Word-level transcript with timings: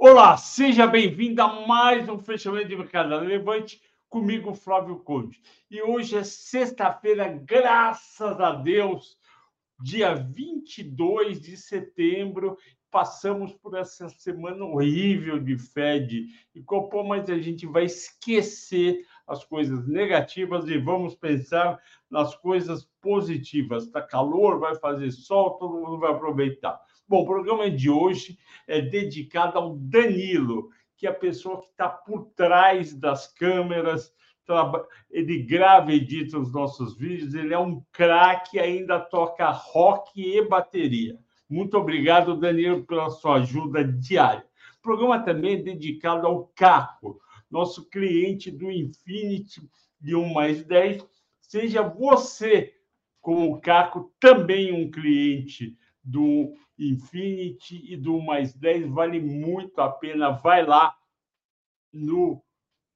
Olá, 0.00 0.36
seja 0.36 0.86
bem-vindo 0.86 1.42
a 1.42 1.66
mais 1.66 2.08
um 2.08 2.20
fechamento 2.20 2.68
de 2.68 2.76
mercado 2.76 3.18
Levante 3.18 3.82
comigo, 4.08 4.54
Flávio 4.54 5.00
Conde. 5.00 5.42
E 5.68 5.82
hoje 5.82 6.16
é 6.16 6.22
sexta-feira, 6.22 7.26
graças 7.44 8.40
a 8.40 8.52
Deus, 8.52 9.18
dia 9.82 10.14
22 10.14 11.40
de 11.40 11.56
setembro. 11.56 12.56
Passamos 12.92 13.52
por 13.54 13.76
essa 13.76 14.08
semana 14.08 14.64
horrível 14.64 15.40
de 15.40 15.58
Fed 15.58 16.28
e 16.54 16.62
Copom, 16.62 17.02
mas 17.02 17.28
a 17.28 17.36
gente 17.36 17.66
vai 17.66 17.86
esquecer 17.86 19.04
as 19.26 19.44
coisas 19.44 19.84
negativas 19.88 20.64
e 20.68 20.78
vamos 20.78 21.16
pensar 21.16 21.76
nas 22.08 22.36
coisas 22.36 22.88
positivas. 23.00 23.86
Está 23.86 24.00
calor, 24.00 24.60
vai 24.60 24.76
fazer 24.76 25.10
sol, 25.10 25.58
todo 25.58 25.80
mundo 25.80 25.98
vai 25.98 26.12
aproveitar. 26.12 26.80
Bom, 27.08 27.22
o 27.22 27.26
programa 27.26 27.70
de 27.70 27.88
hoje 27.88 28.38
é 28.66 28.82
dedicado 28.82 29.56
ao 29.56 29.74
Danilo, 29.78 30.68
que 30.94 31.06
é 31.06 31.10
a 31.10 31.14
pessoa 31.14 31.62
que 31.62 31.68
está 31.68 31.88
por 31.88 32.26
trás 32.36 32.92
das 32.92 33.32
câmeras. 33.32 34.12
Ele 35.10 35.42
grava 35.42 35.90
e 35.90 35.96
edita 35.96 36.38
os 36.38 36.52
nossos 36.52 36.98
vídeos. 36.98 37.32
Ele 37.32 37.54
é 37.54 37.58
um 37.58 37.82
craque, 37.92 38.58
ainda 38.58 39.00
toca 39.00 39.48
rock 39.48 40.20
e 40.20 40.46
bateria. 40.46 41.18
Muito 41.48 41.78
obrigado, 41.78 42.36
Danilo, 42.36 42.84
pela 42.84 43.08
sua 43.08 43.36
ajuda 43.36 43.82
diária. 43.82 44.44
O 44.78 44.82
programa 44.82 45.18
também 45.18 45.54
é 45.54 45.62
dedicado 45.62 46.26
ao 46.26 46.52
Caco, 46.54 47.18
nosso 47.50 47.88
cliente 47.88 48.50
do 48.50 48.70
Infinity 48.70 49.62
de 49.98 50.14
1 50.14 50.34
mais 50.34 50.62
10. 50.62 51.06
Seja 51.40 51.80
você, 51.82 52.74
como 53.18 53.50
o 53.50 53.60
Caco, 53.62 54.12
também 54.20 54.74
um 54.74 54.90
cliente 54.90 55.74
do 56.02 56.54
Infinity 56.78 57.92
e 57.92 57.96
do 57.96 58.20
mais 58.20 58.54
10 58.54 58.88
vale 58.88 59.20
muito 59.20 59.80
a 59.80 59.90
pena. 59.90 60.30
Vai 60.30 60.64
lá 60.64 60.96
no 61.92 62.42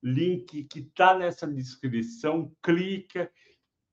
link 0.02 0.64
que 0.64 0.80
está 0.80 1.16
nessa 1.16 1.46
descrição, 1.46 2.54
clica, 2.62 3.30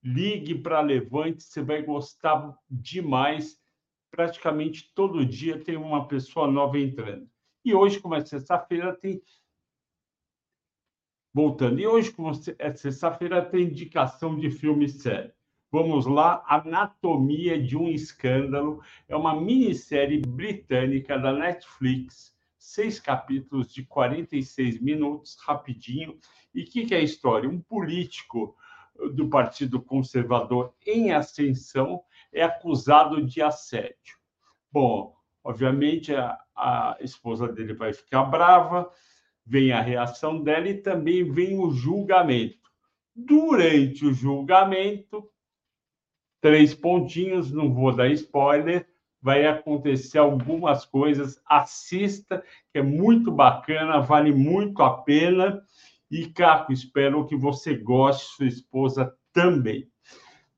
ligue 0.04 0.56
para 0.56 0.82
Levante, 0.82 1.44
você 1.44 1.62
vai 1.62 1.84
gostar 1.84 2.58
demais. 2.70 3.60
Praticamente 4.12 4.92
todo 4.96 5.26
dia 5.26 5.64
tem 5.64 5.78
uma 5.78 6.08
pessoa 6.08 6.50
nova 6.50 6.80
entrando. 6.80 7.30
E 7.64 7.73
hoje, 7.73 8.00
como 8.00 8.16
é 8.16 8.26
sexta-feira, 8.26 8.96
tem. 8.96 9.22
Voltando, 11.32 11.80
e 11.80 11.86
hoje, 11.86 12.12
como 12.12 12.32
é 12.58 12.76
sexta-feira, 12.76 13.46
tem 13.46 13.66
indicação 13.66 14.36
de 14.40 14.50
filme 14.50 14.90
série. 14.90 15.32
Vamos 15.72 16.08
lá, 16.08 16.44
Anatomia 16.48 17.62
de 17.62 17.78
um 17.78 17.88
Escândalo 17.88 18.81
é 19.08 19.16
uma 19.16 19.39
minissérie 19.39 20.20
britânica 20.20 21.16
da 21.16 21.31
Netflix, 21.31 22.36
seis 22.58 23.00
capítulos 23.00 23.72
de 23.72 23.84
46 23.86 24.81
minutos, 24.81 25.38
rapidinho. 25.45 26.17
E 26.56 26.64
o 26.64 26.66
que, 26.66 26.88
que 26.88 26.95
é 26.95 26.98
a 26.98 27.03
história? 27.03 27.48
Um 27.48 27.61
político 27.61 28.58
do 29.14 29.30
Partido 29.30 29.80
Conservador 29.80 30.73
em 30.88 31.11
ascensão 31.11 32.02
é 32.33 32.42
acusado 32.42 33.23
de 33.23 33.39
assédio. 33.39 34.17
Bom, 34.71 35.15
obviamente 35.44 36.15
a, 36.15 36.36
a 36.55 36.98
esposa 36.99 37.48
dele 37.48 37.76
vai 37.76 37.94
ficar 37.94 38.23
brava, 38.23 38.92
vem 39.45 39.71
a 39.71 39.82
reação 39.82 40.42
dela 40.42 40.67
e 40.67 40.82
também 40.82 41.23
vem 41.32 41.60
o 41.60 41.70
julgamento. 41.70 42.58
Durante 43.15 44.04
o 44.04 44.11
julgamento, 44.11 45.30
três 46.42 46.73
pontinhos, 46.73 47.52
não 47.52 47.73
vou 47.73 47.95
dar 47.95 48.10
spoiler, 48.10 48.88
vai 49.22 49.45
acontecer 49.45 50.17
algumas 50.17 50.86
coisas. 50.86 51.42
Assista, 51.45 52.44
que 52.72 52.80
é 52.80 52.83
muito 52.83 53.32
bacana, 53.32 54.00
vale 54.00 54.32
muito 54.32 54.82
a 54.82 54.98
pena. 54.98 55.61
E, 56.10 56.26
Caco, 56.27 56.72
espero 56.72 57.26
que 57.26 57.36
você 57.36 57.76
goste, 57.76 58.36
sua 58.36 58.48
esposa 58.48 59.14
também. 59.33 59.88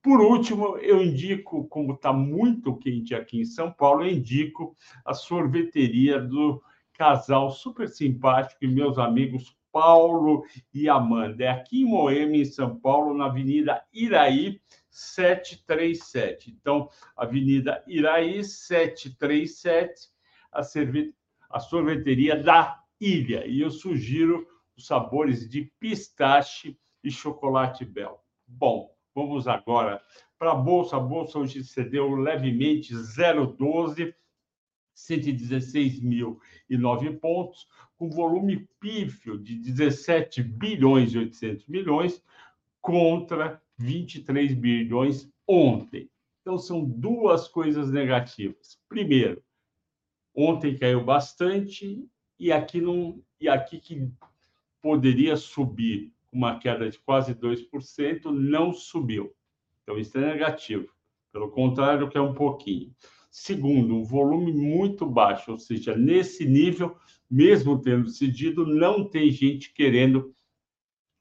Por 0.02 0.20
último, 0.20 0.78
eu 0.78 1.02
indico, 1.02 1.68
como 1.68 1.94
está 1.94 2.12
muito 2.12 2.76
quente 2.78 3.14
aqui 3.14 3.42
em 3.42 3.46
São 3.46 3.72
Paulo, 3.72 4.04
eu 4.04 4.12
indico 4.12 4.76
a 5.06 5.14
sorveteria 5.14 6.20
do 6.20 6.62
casal 6.94 7.52
super 7.52 7.88
simpático 7.88 8.64
e 8.64 8.68
meus 8.68 8.98
amigos 8.98 9.56
Paulo 9.72 10.44
e 10.74 10.90
Amanda. 10.90 11.44
É 11.44 11.50
aqui 11.50 11.82
em 11.82 11.86
Moema, 11.86 12.36
em 12.36 12.46
São 12.46 12.76
Paulo, 12.80 13.14
na 13.14 13.26
Avenida 13.26 13.84
Iraí, 13.94 14.60
737. 14.92 16.52
Então, 16.52 16.88
Avenida 17.16 17.84
Iraí, 17.88 18.44
737, 18.44 20.10
a, 20.52 20.62
a 21.50 21.60
sorveteria 21.60 22.36
da 22.36 22.84
ilha. 23.00 23.48
E 23.48 23.62
eu 23.62 23.72
sugiro 23.72 24.46
os 24.76 24.86
sabores 24.86 25.50
de 25.50 25.72
pistache 25.80 26.78
e 27.04 27.10
chocolate 27.10 27.84
bel. 27.86 28.24
Bom, 28.46 28.94
vamos 29.16 29.48
agora 29.48 30.00
para 30.38 30.52
a 30.52 30.56
Bolsa. 30.56 30.98
A 30.98 31.00
Bolsa 31.00 31.40
hoje 31.40 31.64
cedeu 31.64 32.14
levemente 32.16 32.94
0,12, 32.94 34.14
116.009 34.96 37.20
pontos, 37.20 37.68
com 37.96 38.10
volume 38.10 38.68
pífio 38.80 39.40
de 39.40 39.56
17 39.56 40.44
bilhões 40.44 41.14
e 41.14 41.18
800 41.18 41.66
milhões 41.68 42.24
contra 42.82 43.62
23 43.82 44.54
bilhões 44.54 45.30
ontem. 45.48 46.10
Então, 46.42 46.58
são 46.58 46.84
duas 46.84 47.48
coisas 47.48 47.92
negativas. 47.92 48.80
Primeiro, 48.88 49.44
ontem 50.34 50.78
caiu 50.78 51.04
bastante 51.04 52.08
e 52.40 52.52
aqui, 52.52 52.82
não, 52.82 53.22
e 53.40 53.48
aqui 53.48 53.80
que 53.80 54.10
poderia 54.82 55.38
subir 55.38 56.12
uma 56.32 56.58
queda 56.58 56.90
de 56.90 56.98
quase 57.00 57.36
2%, 57.36 58.32
não 58.32 58.74
subiu. 58.74 59.34
Então, 59.84 59.98
isso 59.98 60.18
é 60.18 60.22
negativo. 60.22 60.88
Pelo 61.32 61.52
contrário, 61.52 62.10
que 62.10 62.18
é 62.18 62.22
um 62.22 62.34
pouquinho. 62.34 62.94
Segundo, 63.30 63.96
um 63.96 64.04
volume 64.04 64.52
muito 64.52 65.06
baixo, 65.06 65.52
ou 65.52 65.58
seja, 65.60 65.96
nesse 65.96 66.46
nível, 66.46 66.98
mesmo 67.30 67.82
tendo 67.82 68.10
cedido, 68.10 68.66
não 68.66 69.08
tem 69.08 69.30
gente 69.30 69.74
querendo 69.74 70.34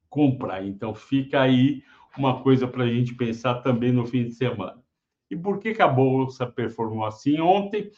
comprar. 0.08 0.64
Então, 0.66 0.94
fica 0.94 1.42
aí 1.42 1.82
uma 2.16 2.42
coisa 2.42 2.66
para 2.66 2.84
a 2.84 2.88
gente 2.88 3.14
pensar 3.14 3.56
também 3.62 3.92
no 3.92 4.06
fim 4.06 4.24
de 4.24 4.32
semana. 4.32 4.82
E 5.30 5.36
por 5.36 5.58
que, 5.58 5.74
que 5.74 5.82
a 5.82 5.88
Bolsa 5.88 6.46
performou 6.46 7.04
assim 7.04 7.40
ontem? 7.40 7.90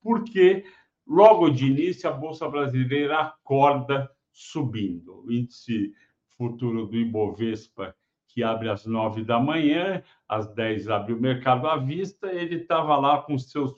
Porque 0.00 0.64
logo 1.06 1.50
de 1.50 1.66
início 1.66 2.08
a 2.08 2.12
Bolsa 2.12 2.48
Brasileira 2.48 3.20
acorda 3.20 4.10
subindo. 4.32 5.24
O 5.24 5.32
índice 5.32 5.92
futuro 6.36 6.86
do 6.86 6.96
Ibovespa, 6.96 7.94
que 8.28 8.42
abre 8.42 8.68
às 8.68 8.84
nove 8.86 9.24
da 9.24 9.40
manhã, 9.40 10.02
às 10.28 10.52
dez 10.54 10.88
abre 10.88 11.12
o 11.12 11.20
mercado 11.20 11.66
à 11.66 11.76
vista, 11.76 12.32
ele 12.32 12.56
estava 12.56 12.96
lá 12.96 13.22
com 13.22 13.38
seus 13.38 13.72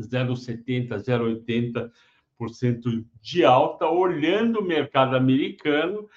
0,70%, 0.00 0.88
0,80% 2.38 3.04
de 3.20 3.44
alta, 3.44 3.86
olhando 3.86 4.60
o 4.60 4.64
mercado 4.64 5.14
americano 5.14 6.08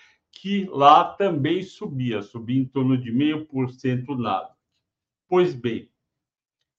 que 0.43 0.65
lá 0.65 1.05
também 1.05 1.63
subia, 1.63 2.21
subia 2.21 2.59
em 2.59 2.65
torno 2.65 2.97
de 2.97 3.09
meio 3.13 3.45
por 3.45 3.71
cento 3.71 4.13
nada. 4.13 4.53
Pois 5.25 5.55
bem, 5.55 5.89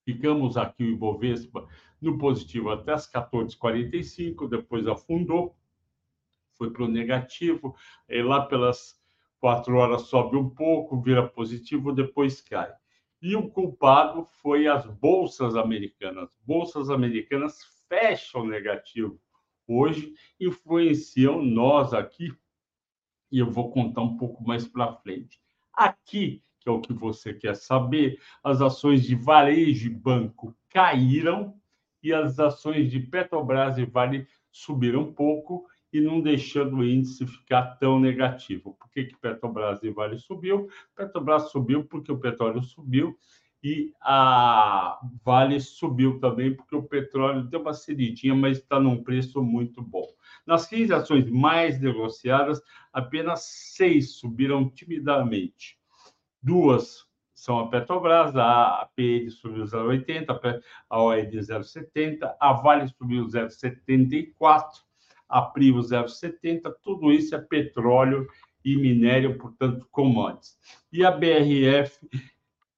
ficamos 0.05 0.59
aqui 0.59 0.85
o 0.85 0.91
Ibovespa 0.91 1.67
no 1.99 2.19
positivo 2.19 2.69
até 2.69 2.93
as 2.93 3.11
14h45, 3.11 4.51
depois 4.51 4.87
afundou, 4.87 5.57
foi 6.59 6.71
para 6.71 6.85
o 6.85 6.89
negativo, 6.89 7.75
e 8.07 8.21
lá 8.23 8.45
pelas 8.45 9.01
quatro 9.41 9.77
horas 9.77 10.03
sobe 10.09 10.37
um 10.37 10.51
pouco, 10.51 11.01
vira 11.01 11.27
positivo, 11.27 11.91
depois 11.91 12.43
cai. 12.43 12.71
E 13.23 13.35
o 13.35 13.49
culpado 13.49 14.27
foi 14.43 14.67
as 14.67 14.85
bolsas 14.85 15.57
americanas. 15.57 16.39
Bolsas 16.47 16.91
americanas 16.91 17.61
fecham 17.89 18.47
negativo 18.47 19.19
hoje, 19.67 20.13
influenciam 20.39 21.43
nós 21.43 21.95
aqui 21.95 22.31
e 23.35 23.41
eu 23.41 23.51
vou 23.51 23.69
contar 23.69 24.01
um 24.01 24.17
pouco 24.17 24.47
mais 24.47 24.65
para 24.69 24.93
frente. 24.93 25.41
Aqui, 25.73 26.41
que 26.61 26.69
é 26.69 26.73
o 26.73 26.81
que 26.81 26.93
você 26.93 27.35
quer 27.35 27.57
saber, 27.57 28.21
as 28.45 28.63
ações 28.63 29.03
de 29.03 29.17
varejo 29.17 29.89
e 29.89 29.91
banco 29.91 30.55
caíram 30.71 31.53
e 32.01 32.13
as 32.13 32.39
ações 32.39 32.93
de 32.93 33.01
Petrobras 33.01 33.77
e 33.77 33.85
Vale 33.85 34.29
subiram 34.53 35.01
um 35.01 35.13
pouco 35.13 35.67
e 35.93 36.01
não 36.01 36.21
deixando 36.21 36.77
o 36.77 36.85
índice 36.85 37.27
ficar 37.27 37.77
tão 37.81 37.99
negativo. 37.99 38.77
Por 38.79 38.89
que, 38.93 39.07
que 39.07 39.17
Petrobras 39.17 39.83
e 39.83 39.91
Vale 39.91 40.17
subiu? 40.17 40.69
Petrobras 40.95 41.51
subiu 41.51 41.83
porque 41.83 42.13
o 42.13 42.19
petróleo 42.21 42.63
subiu 42.63 43.19
e 43.65 43.93
a 44.01 45.01
Vale 45.25 45.59
subiu 45.59 46.21
também 46.21 46.55
porque 46.55 46.77
o 46.77 46.85
petróleo 46.85 47.43
deu 47.43 47.63
uma 47.63 47.75
cedidinha, 47.75 48.35
mas 48.35 48.59
está 48.59 48.79
num 48.79 49.03
preço 49.03 49.43
muito 49.43 49.83
bom. 49.83 50.07
Nas 50.47 50.67
15 50.67 50.93
ações 50.93 51.31
mais 51.31 51.81
negociadas, 51.81 52.61
apenas 52.93 53.45
seis 53.45 54.17
subiram 54.17 54.69
timidamente. 54.69 55.79
Duas 56.43 57.07
são 57.35 57.59
a 57.59 57.69
Petrobras, 57.69 58.35
a 58.37 58.83
APL 58.83 59.31
subiu 59.31 59.65
0,80, 59.65 60.61
a 60.89 61.03
OED 61.03 61.39
0,70, 61.39 62.35
a 62.41 62.53
Vale 62.53 62.89
subiu 62.89 63.27
0,74, 63.27 64.65
a 65.29 65.43
Prio 65.43 65.77
0,70, 65.77 66.73
tudo 66.83 67.13
isso 67.13 67.35
é 67.35 67.39
petróleo 67.39 68.27
e 68.65 68.77
minério, 68.77 69.37
portanto, 69.37 69.87
commodities. 69.91 70.57
E 70.93 71.05
a 71.05 71.11
BRF 71.11 71.99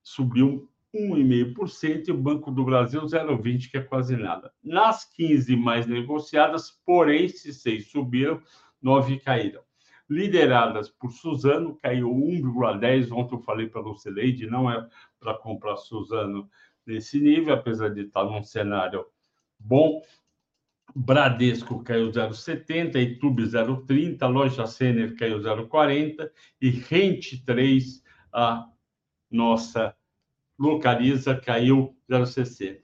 subiu 0.03 0.69
1,5% 0.97 2.09
e 2.09 2.13
o 2.13 2.17
Banco 2.17 2.51
do 2.51 2.65
Brasil 2.65 3.03
0,20%, 3.03 3.71
que 3.71 3.77
é 3.77 3.83
quase 3.83 4.17
nada. 4.17 4.53
Nas 4.63 5.05
15 5.05 5.55
mais 5.57 5.87
negociadas, 5.87 6.71
porém, 6.85 7.29
se 7.29 7.53
seis 7.53 7.91
subiram, 7.91 8.41
nove 8.81 9.19
caíram. 9.19 9.63
Lideradas 10.09 10.89
por 10.89 11.11
Suzano, 11.11 11.77
caiu 11.77 12.09
1,10%. 12.09 13.13
Ontem 13.13 13.35
eu 13.35 13.41
falei 13.41 13.69
para 13.69 13.83
você, 13.83 14.11
Leide, 14.11 14.47
não 14.47 14.71
é 14.71 14.89
para 15.19 15.35
comprar 15.35 15.77
Suzano 15.77 16.49
nesse 16.87 17.19
nível, 17.21 17.55
apesar 17.55 17.89
de 17.89 18.03
estar 18.03 18.25
num 18.25 18.43
cenário 18.43 19.05
bom. 19.59 20.01
Bradesco 20.95 21.83
caiu 21.83 22.11
0,70, 22.11 22.97
Itube 22.97 23.43
0,30, 23.43 24.27
Loja 24.29 24.67
Sener 24.67 25.17
caiu 25.17 25.41
0,40 25.41 26.31
e 26.61 26.71
Rente 26.71 27.45
3, 27.45 28.03
a 28.33 28.69
nossa 29.31 29.95
localiza, 30.59 31.35
caiu 31.35 31.97
0,60. 32.11 32.81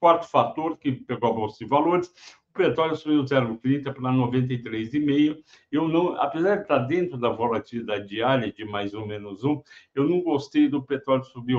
Quarto 0.00 0.28
fator 0.28 0.76
que 0.76 0.92
pegou 0.92 1.30
a 1.30 1.32
bolsa 1.32 1.58
de 1.58 1.64
valores, 1.64 2.08
o 2.50 2.52
petróleo 2.52 2.94
subiu 2.94 3.24
0,30 3.24 3.92
para 3.92 4.12
93,5. 4.12 5.42
Eu 5.72 5.88
não, 5.88 6.14
apesar 6.20 6.56
de 6.56 6.62
estar 6.62 6.78
dentro 6.78 7.18
da 7.18 7.28
volatilidade 7.30 8.06
diária 8.06 8.52
de 8.52 8.64
mais 8.64 8.94
ou 8.94 9.06
menos 9.06 9.44
um, 9.44 9.62
eu 9.94 10.08
não 10.08 10.20
gostei 10.20 10.68
do 10.68 10.82
petróleo 10.82 11.24
subir, 11.24 11.58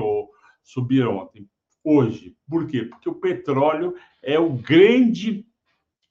subir 0.62 1.06
ontem, 1.06 1.48
hoje. 1.82 2.36
Por 2.48 2.66
quê? 2.66 2.84
Porque 2.84 3.08
o 3.08 3.14
petróleo 3.14 3.94
é 4.22 4.38
o 4.38 4.52
grande 4.54 5.46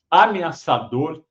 ameaçador 0.09 1.24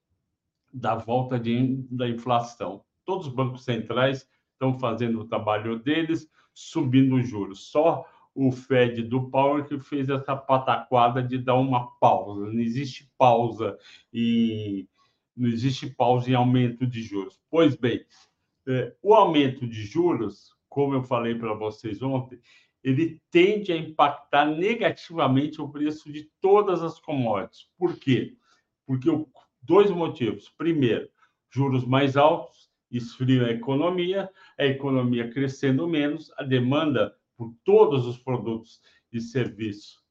da 0.72 0.96
volta 0.96 1.38
de, 1.38 1.86
da 1.90 2.08
inflação. 2.08 2.84
Todos 3.04 3.28
os 3.28 3.32
bancos 3.32 3.64
centrais 3.64 4.28
estão 4.52 4.78
fazendo 4.78 5.20
o 5.20 5.28
trabalho 5.28 5.78
deles, 5.78 6.28
subindo 6.54 7.16
os 7.16 7.28
juros. 7.28 7.70
Só 7.70 8.06
o 8.34 8.50
Fed 8.50 9.02
do 9.02 9.28
Powell 9.28 9.64
que 9.64 9.78
fez 9.78 10.08
essa 10.08 10.36
pataquada 10.36 11.22
de 11.22 11.38
dar 11.38 11.54
uma 11.54 11.90
pausa. 11.98 12.46
Não 12.46 12.60
existe 12.60 13.10
pausa 13.18 13.78
e 14.12 14.88
não 15.36 15.48
existe 15.48 15.90
pausa 15.90 16.30
em 16.30 16.34
aumento 16.34 16.86
de 16.86 17.02
juros. 17.02 17.40
Pois 17.50 17.76
bem, 17.76 18.04
é, 18.66 18.94
o 19.02 19.14
aumento 19.14 19.66
de 19.66 19.84
juros, 19.84 20.54
como 20.68 20.94
eu 20.94 21.02
falei 21.02 21.34
para 21.34 21.54
vocês 21.54 22.02
ontem, 22.02 22.40
ele 22.82 23.20
tende 23.30 23.72
a 23.72 23.76
impactar 23.76 24.44
negativamente 24.44 25.60
o 25.60 25.68
preço 25.68 26.12
de 26.12 26.30
todas 26.40 26.82
as 26.82 27.00
commodities. 27.00 27.68
Por 27.78 27.98
quê? 27.98 28.36
Porque 28.86 29.08
dois 29.62 29.90
motivos. 29.90 30.50
Primeiro, 30.50 31.08
juros 31.50 31.84
mais 31.84 32.16
altos 32.16 32.63
esfriam 32.96 33.46
a 33.46 33.50
economia, 33.50 34.30
a 34.58 34.64
economia 34.64 35.30
crescendo 35.30 35.86
menos, 35.86 36.32
a 36.36 36.42
demanda 36.42 37.14
por 37.36 37.54
todos 37.64 38.06
os 38.06 38.18
produtos 38.18 38.80
e 39.12 39.20
serviços 39.20 40.04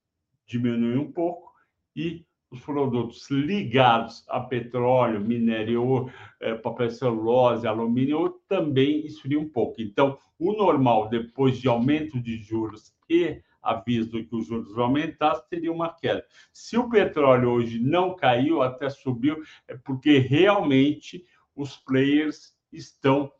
diminui 0.45 0.97
um 0.97 1.11
pouco 1.11 1.51
e 1.95 2.25
os 2.51 2.61
produtos 2.61 3.29
ligados 3.31 4.23
a 4.29 4.39
petróleo, 4.39 5.19
minério, 5.19 6.11
eh, 6.39 6.53
papel 6.53 6.91
celulose, 6.91 7.65
alumínio 7.65 8.39
também 8.47 9.03
esfriam 9.05 9.41
um 9.41 9.49
pouco. 9.49 9.81
Então, 9.81 10.19
o 10.37 10.53
normal, 10.53 11.09
depois 11.09 11.57
de 11.57 11.67
aumento 11.67 12.21
de 12.21 12.37
juros 12.37 12.93
e 13.09 13.41
aviso 13.61 14.23
que 14.23 14.35
os 14.35 14.45
juros 14.45 14.71
vão 14.73 14.85
aumentar, 14.85 15.35
teria 15.49 15.71
uma 15.71 15.89
queda. 15.89 16.23
Se 16.51 16.77
o 16.77 16.89
petróleo 16.89 17.49
hoje 17.49 17.79
não 17.79 18.15
caiu, 18.15 18.61
até 18.61 18.87
subiu, 18.89 19.41
é 19.67 19.75
porque 19.75 20.19
realmente 20.19 21.25
os 21.55 21.77
players 21.77 22.53
estão 22.73 23.31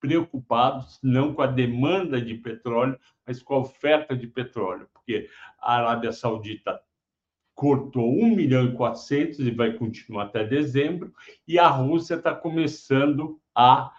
preocupados 0.00 0.98
não 1.02 1.32
com 1.32 1.42
a 1.42 1.46
demanda 1.46 2.20
de 2.20 2.34
petróleo, 2.34 2.98
mas 3.26 3.42
com 3.42 3.54
a 3.54 3.58
oferta 3.58 4.16
de 4.16 4.26
petróleo, 4.26 4.88
porque 4.92 5.28
a 5.58 5.76
Arábia 5.76 6.12
Saudita 6.12 6.80
cortou 7.54 8.12
1 8.12 8.36
milhão 8.36 8.66
e 8.66 8.74
400 8.74 9.40
e 9.40 9.50
vai 9.50 9.72
continuar 9.72 10.24
até 10.24 10.44
dezembro, 10.44 11.12
e 11.48 11.58
a 11.58 11.68
Rússia 11.68 12.16
está 12.16 12.34
começando 12.34 13.40
a 13.54 13.92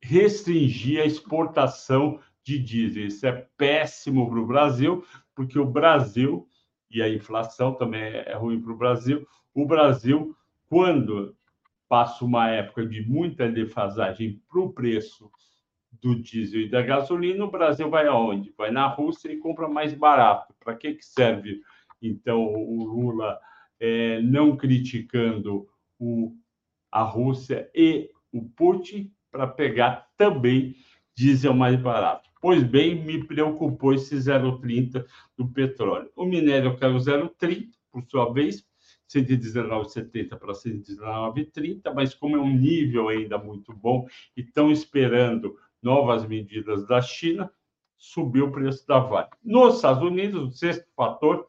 restringir 0.00 1.00
a 1.00 1.06
exportação 1.06 2.20
de 2.44 2.58
diesel. 2.58 3.06
Isso 3.06 3.26
é 3.26 3.48
péssimo 3.56 4.28
para 4.28 4.38
o 4.38 4.46
Brasil, 4.46 5.04
porque 5.34 5.58
o 5.58 5.64
Brasil, 5.64 6.48
e 6.90 7.02
a 7.02 7.08
inflação 7.08 7.74
também 7.74 8.02
é 8.02 8.34
ruim 8.34 8.60
para 8.60 8.72
o 8.72 8.76
Brasil, 8.76 9.26
o 9.54 9.64
Brasil, 9.66 10.36
quando 10.68 11.34
passa 11.88 12.24
uma 12.24 12.50
época 12.50 12.86
de 12.86 13.02
muita 13.08 13.50
defasagem 13.50 14.40
para 14.48 14.60
o 14.60 14.72
preço 14.72 15.30
do 16.00 16.14
diesel 16.14 16.62
e 16.62 16.68
da 16.68 16.82
gasolina, 16.82 17.44
o 17.44 17.50
Brasil 17.50 17.88
vai 17.88 18.06
aonde? 18.06 18.52
Vai 18.56 18.70
na 18.70 18.86
Rússia 18.86 19.32
e 19.32 19.38
compra 19.38 19.68
mais 19.68 19.94
barato. 19.94 20.54
Para 20.60 20.74
que, 20.74 20.94
que 20.94 21.04
serve, 21.04 21.62
então, 22.00 22.44
o 22.44 22.84
Lula 22.84 23.38
é, 23.80 24.20
não 24.22 24.56
criticando 24.56 25.68
o, 25.98 26.34
a 26.90 27.02
Rússia 27.02 27.70
e 27.74 28.10
o 28.32 28.42
Putin 28.42 29.12
para 29.30 29.46
pegar 29.46 30.08
também 30.16 30.76
diesel 31.14 31.54
mais 31.54 31.76
barato? 31.80 32.30
Pois 32.40 32.62
bem, 32.62 32.94
me 32.94 33.24
preocupou 33.24 33.94
esse 33.94 34.14
0,30 34.14 35.04
do 35.36 35.48
petróleo. 35.48 36.10
O 36.14 36.24
minério 36.24 36.76
caiu 36.76 36.96
0,30, 36.96 37.70
por 37.90 38.04
sua 38.04 38.32
vez, 38.32 38.64
119,70 39.08 40.36
para 40.36 40.52
119,30, 40.52 41.94
mas 41.94 42.14
como 42.14 42.36
é 42.36 42.40
um 42.40 42.52
nível 42.52 43.08
ainda 43.08 43.38
muito 43.38 43.72
bom 43.72 44.06
e 44.36 44.40
estão 44.40 44.70
esperando 44.70 45.56
novas 45.82 46.26
medidas 46.26 46.86
da 46.86 47.00
China, 47.00 47.50
subiu 47.96 48.46
o 48.46 48.52
preço 48.52 48.86
da 48.86 48.98
Vale. 48.98 49.28
Nos 49.44 49.76
Estados 49.76 50.02
Unidos, 50.02 50.42
o 50.42 50.56
sexto 50.56 50.86
fator, 50.94 51.46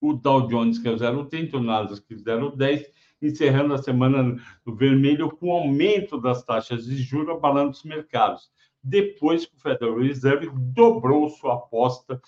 o 0.00 0.12
Dow 0.12 0.46
Jones, 0.46 0.78
que 0.78 0.88
é 0.88 0.90
o 0.90 0.96
0,30, 0.96 1.54
o 1.54 1.60
Nasdaq, 1.60 2.02
que 2.06 2.14
é 2.14 2.16
0,10, 2.16 2.86
encerrando 3.20 3.74
a 3.74 3.78
semana 3.78 4.36
no 4.64 4.76
vermelho 4.76 5.30
com 5.30 5.52
aumento 5.52 6.20
das 6.20 6.44
taxas 6.44 6.84
de 6.84 6.96
juros 6.96 7.36
abalando 7.36 7.70
os 7.70 7.82
mercados 7.82 8.50
depois 8.82 9.44
que 9.44 9.54
o 9.54 9.60
Federal 9.60 9.98
Reserve 9.98 10.50
dobrou 10.52 11.28
sua 11.28 11.54
aposta 11.54 12.20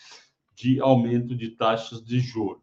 de 0.54 0.80
aumento 0.80 1.34
de 1.34 1.50
taxas 1.50 2.04
de 2.04 2.20
juros. 2.20 2.62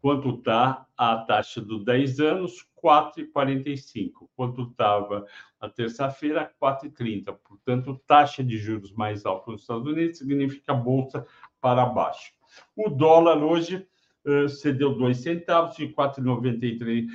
Quanto 0.00 0.30
está 0.30 0.86
a 0.96 1.18
taxa 1.18 1.60
dos 1.60 1.84
10 1.84 2.20
anos? 2.20 2.66
4,45. 2.82 4.28
Quanto 4.34 4.62
estava 4.62 5.26
na 5.60 5.68
terça-feira? 5.68 6.50
4,30. 6.60 7.36
Portanto, 7.44 8.00
taxa 8.06 8.42
de 8.42 8.56
juros 8.56 8.92
mais 8.92 9.26
alta 9.26 9.50
nos 9.50 9.60
Estados 9.60 9.86
Unidos 9.86 10.18
significa 10.18 10.72
bolsa 10.72 11.26
para 11.60 11.84
baixo. 11.84 12.32
O 12.74 12.88
dólar 12.88 13.42
hoje 13.42 13.86
uh, 14.24 14.48
cedeu 14.48 14.94
2 14.96 15.18
centavos, 15.18 15.76
de 15.76 15.88
4,93 15.88 17.06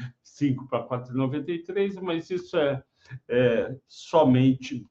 para 0.70 0.86
4,93, 0.86 2.00
mas 2.02 2.30
isso 2.30 2.58
é, 2.58 2.84
é 3.28 3.76
somente 3.88 4.86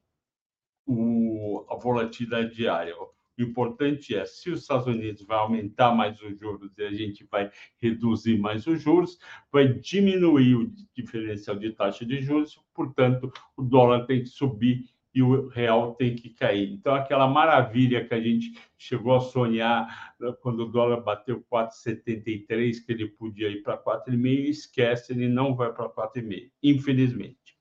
o, 0.85 1.65
a 1.69 1.75
volatilidade 1.75 2.55
diária. 2.55 2.93
O 3.37 3.41
importante 3.41 4.15
é, 4.15 4.25
se 4.25 4.49
os 4.49 4.61
Estados 4.61 4.87
Unidos 4.87 5.25
vai 5.25 5.37
aumentar 5.37 5.93
mais 5.93 6.19
os 6.21 6.37
juros 6.39 6.71
e 6.77 6.83
a 6.83 6.91
gente 6.91 7.27
vai 7.29 7.51
reduzir 7.77 8.37
mais 8.37 8.65
os 8.65 8.81
juros, 8.81 9.19
vai 9.51 9.67
diminuir 9.67 10.55
o 10.55 10.71
diferencial 10.93 11.57
de 11.57 11.71
taxa 11.71 12.05
de 12.05 12.21
juros, 12.21 12.59
portanto, 12.73 13.31
o 13.57 13.63
dólar 13.63 14.05
tem 14.05 14.23
que 14.23 14.29
subir 14.29 14.85
e 15.15 15.21
o 15.21 15.47
real 15.47 15.95
tem 15.95 16.13
que 16.13 16.29
cair. 16.29 16.73
Então, 16.73 16.93
aquela 16.93 17.25
maravilha 17.25 18.05
que 18.05 18.13
a 18.13 18.19
gente 18.19 18.53
chegou 18.77 19.15
a 19.15 19.21
sonhar 19.21 20.13
né, 20.19 20.33
quando 20.41 20.59
o 20.59 20.69
dólar 20.69 20.99
bateu 21.01 21.41
4,73, 21.49 22.85
que 22.85 22.91
ele 22.91 23.07
podia 23.07 23.47
ir 23.47 23.63
para 23.63 23.77
4,5, 23.77 24.49
esquece, 24.49 25.13
ele 25.13 25.29
não 25.29 25.55
vai 25.55 25.71
para 25.71 25.89
4,5, 25.89 26.51
infelizmente. 26.61 27.55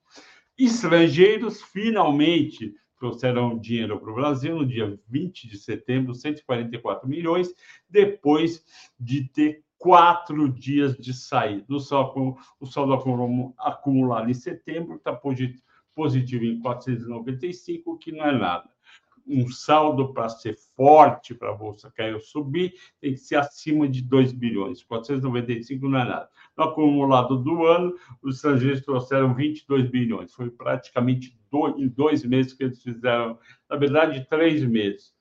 Estrangeiros, 0.58 1.62
finalmente, 1.62 2.74
trouxeram 3.04 3.58
dinheiro 3.58 4.00
para 4.00 4.10
o 4.10 4.14
Brasil 4.14 4.56
no 4.56 4.66
dia 4.66 4.98
20 5.08 5.46
de 5.46 5.58
setembro, 5.58 6.14
144 6.14 7.06
milhões, 7.06 7.52
depois 7.86 8.64
de 8.98 9.28
ter 9.28 9.62
quatro 9.76 10.48
dias 10.48 10.96
de 10.96 11.12
saída. 11.12 11.66
O 11.68 11.78
saldo, 11.78 12.38
saldo 12.64 12.94
acumulado 13.58 14.30
em 14.30 14.34
setembro 14.34 14.96
está 14.96 15.12
positivo 15.94 16.44
em 16.44 16.58
495, 16.60 17.98
que 17.98 18.10
não 18.10 18.24
é 18.24 18.38
nada 18.38 18.73
um 19.26 19.48
saldo 19.48 20.12
para 20.12 20.28
ser 20.28 20.56
forte 20.76 21.34
para 21.34 21.50
a 21.50 21.54
Bolsa 21.54 21.90
cair 21.90 22.14
ou 22.14 22.20
subir, 22.20 22.74
tem 23.00 23.12
que 23.12 23.20
ser 23.20 23.36
acima 23.36 23.88
de 23.88 24.02
2 24.02 24.32
bilhões. 24.32 24.82
495 24.82 25.88
não 25.88 25.98
é 25.98 26.04
nada. 26.04 26.28
No 26.56 26.64
acumulado 26.64 27.36
do 27.38 27.64
ano, 27.64 27.94
os 28.22 28.36
estrangeiros 28.36 28.82
trouxeram 28.82 29.34
22 29.34 29.90
bilhões. 29.90 30.32
Foi 30.32 30.50
praticamente 30.50 31.36
dois, 31.50 31.76
em 31.78 31.88
dois 31.88 32.24
meses 32.24 32.52
que 32.52 32.64
eles 32.64 32.82
fizeram, 32.82 33.38
na 33.68 33.76
verdade, 33.76 34.26
três 34.28 34.62
meses. 34.64 35.14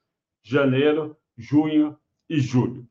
Janeiro, 0.43 1.15
junho 1.38 1.98
e 2.29 2.39
julho. 2.39 2.88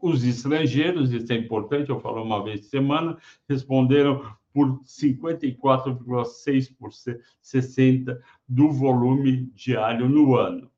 Os 0.00 0.24
estrangeiros, 0.24 1.12
isso 1.12 1.32
é 1.32 1.36
importante, 1.36 1.90
eu 1.90 2.00
falo 2.00 2.22
uma 2.22 2.42
vez 2.42 2.60
por 2.60 2.68
semana, 2.68 3.18
responderam 3.48 4.34
por 4.52 4.80
54,6%, 4.82 7.20
60% 7.42 8.20
do 8.48 8.70
volume 8.70 9.50
diário 9.54 10.08
no 10.08 10.36
ano. 10.36 10.70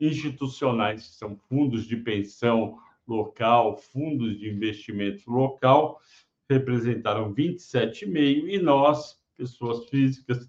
Institucionais, 0.00 1.08
que 1.08 1.14
são 1.14 1.36
fundos 1.36 1.86
de 1.86 1.96
pensão 1.96 2.78
local, 3.06 3.76
fundos 3.76 4.38
de 4.38 4.50
investimento 4.50 5.30
local, 5.30 6.00
representaram 6.48 7.34
27,5% 7.34 8.48
e 8.48 8.58
nós, 8.58 9.20
pessoas 9.36 9.88
físicas, 9.88 10.48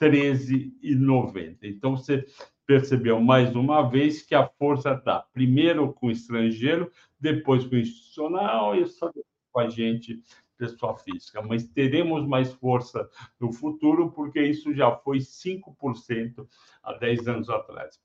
13,90%. 0.00 1.58
Então, 1.62 1.96
você 1.96 2.26
percebeu 2.66 3.20
mais 3.20 3.54
uma 3.54 3.88
vez 3.88 4.22
que 4.22 4.34
a 4.34 4.48
força 4.58 4.92
está 4.92 5.20
primeiro 5.20 5.92
com 5.92 6.08
o 6.08 6.10
estrangeiro, 6.10 6.90
depois 7.20 7.64
com 7.66 7.76
o 7.76 7.78
institucional 7.78 8.76
e 8.76 8.86
só 8.86 9.12
com 9.52 9.60
a 9.60 9.68
gente, 9.68 10.20
pessoa 10.56 10.96
física. 10.96 11.42
Mas 11.42 11.64
teremos 11.64 12.26
mais 12.26 12.52
força 12.52 13.08
no 13.38 13.52
futuro, 13.52 14.10
porque 14.10 14.40
isso 14.40 14.74
já 14.74 14.90
foi 14.90 15.18
5% 15.18 16.46
há 16.82 16.92
10 16.94 17.28
anos 17.28 17.50
atrás. 17.50 18.00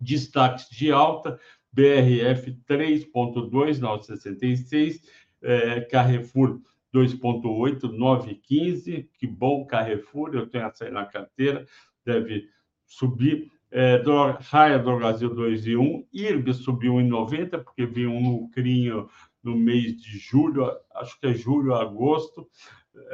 Destaques 0.00 0.68
de 0.68 0.90
alta, 0.90 1.38
BRF 1.72 2.52
3,2, 2.68 3.78
966, 3.78 5.02
é, 5.40 5.80
Carrefour 5.82 6.60
2,8, 6.94 7.80
9,15. 7.82 9.08
Que 9.14 9.26
bom, 9.26 9.64
Carrefour, 9.64 10.34
eu 10.34 10.46
tenho 10.46 10.66
essa 10.66 10.84
aí 10.84 10.90
na 10.90 11.06
carteira, 11.06 11.66
deve 12.04 12.48
subir. 12.86 13.50
É, 13.70 14.02
Raia 14.40 14.78
do 14.78 14.96
Brasil 14.96 15.34
2 15.34 15.66
e 15.66 15.76
1, 15.76 16.06
IRB 16.12 16.52
subiu 16.52 17.00
em 17.00 17.08
90, 17.08 17.58
porque 17.58 17.86
veio 17.86 18.10
um 18.10 18.30
lucrinho 18.30 19.08
no 19.42 19.56
mês 19.56 20.00
de 20.00 20.18
julho, 20.18 20.70
acho 20.94 21.18
que 21.18 21.26
é 21.26 21.34
julho, 21.34 21.74
agosto, 21.74 22.48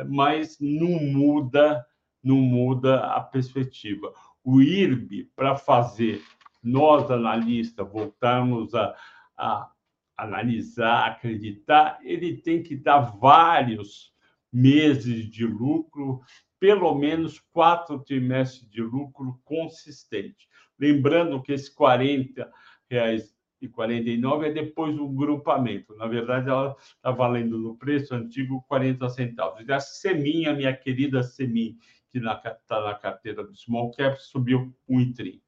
mas 0.09 0.59
não 0.61 1.01
muda, 1.01 1.85
não 2.23 2.37
muda 2.37 3.01
a 3.07 3.21
perspectiva. 3.21 4.13
O 4.45 4.61
IRB, 4.61 5.31
para 5.35 5.57
fazer 5.57 6.23
nós, 6.63 7.11
analistas, 7.11 7.91
voltarmos 7.91 8.75
a, 8.75 8.95
a 9.37 9.71
analisar, 10.17 11.07
acreditar, 11.07 11.99
ele 12.03 12.37
tem 12.37 12.63
que 12.63 12.77
dar 12.77 13.01
vários 13.01 14.13
meses 14.53 15.31
de 15.31 15.47
lucro, 15.47 16.21
pelo 16.59 16.95
menos 16.95 17.39
quatro 17.53 18.01
trimestres 18.01 18.69
de 18.69 18.83
lucro 18.83 19.41
consistente. 19.45 20.49
Lembrando 20.79 21.41
que 21.43 21.53
esse 21.53 21.73
40 21.73 22.51
reais 22.91 23.38
e 23.61 23.69
49 23.69 24.47
é 24.47 24.53
depois 24.53 24.95
do 24.95 25.09
grupamento. 25.09 25.95
Na 25.97 26.07
verdade, 26.07 26.49
ela 26.49 26.77
está 26.79 27.11
valendo 27.11 27.59
no 27.59 27.77
preço 27.77 28.15
antigo 28.15 28.65
40 28.69 29.09
centavos. 29.09 29.67
E 29.67 29.73
a 29.73 29.81
Semin, 29.81 30.47
a 30.47 30.53
minha 30.53 30.77
querida 30.77 31.23
Semin, 31.23 31.77
que 32.11 32.19
está 32.19 32.81
na 32.81 32.95
carteira 32.95 33.45
do 33.45 33.55
Small 33.55 33.91
Cap, 33.93 34.21
subiu 34.23 34.75
1,30. 34.89 35.41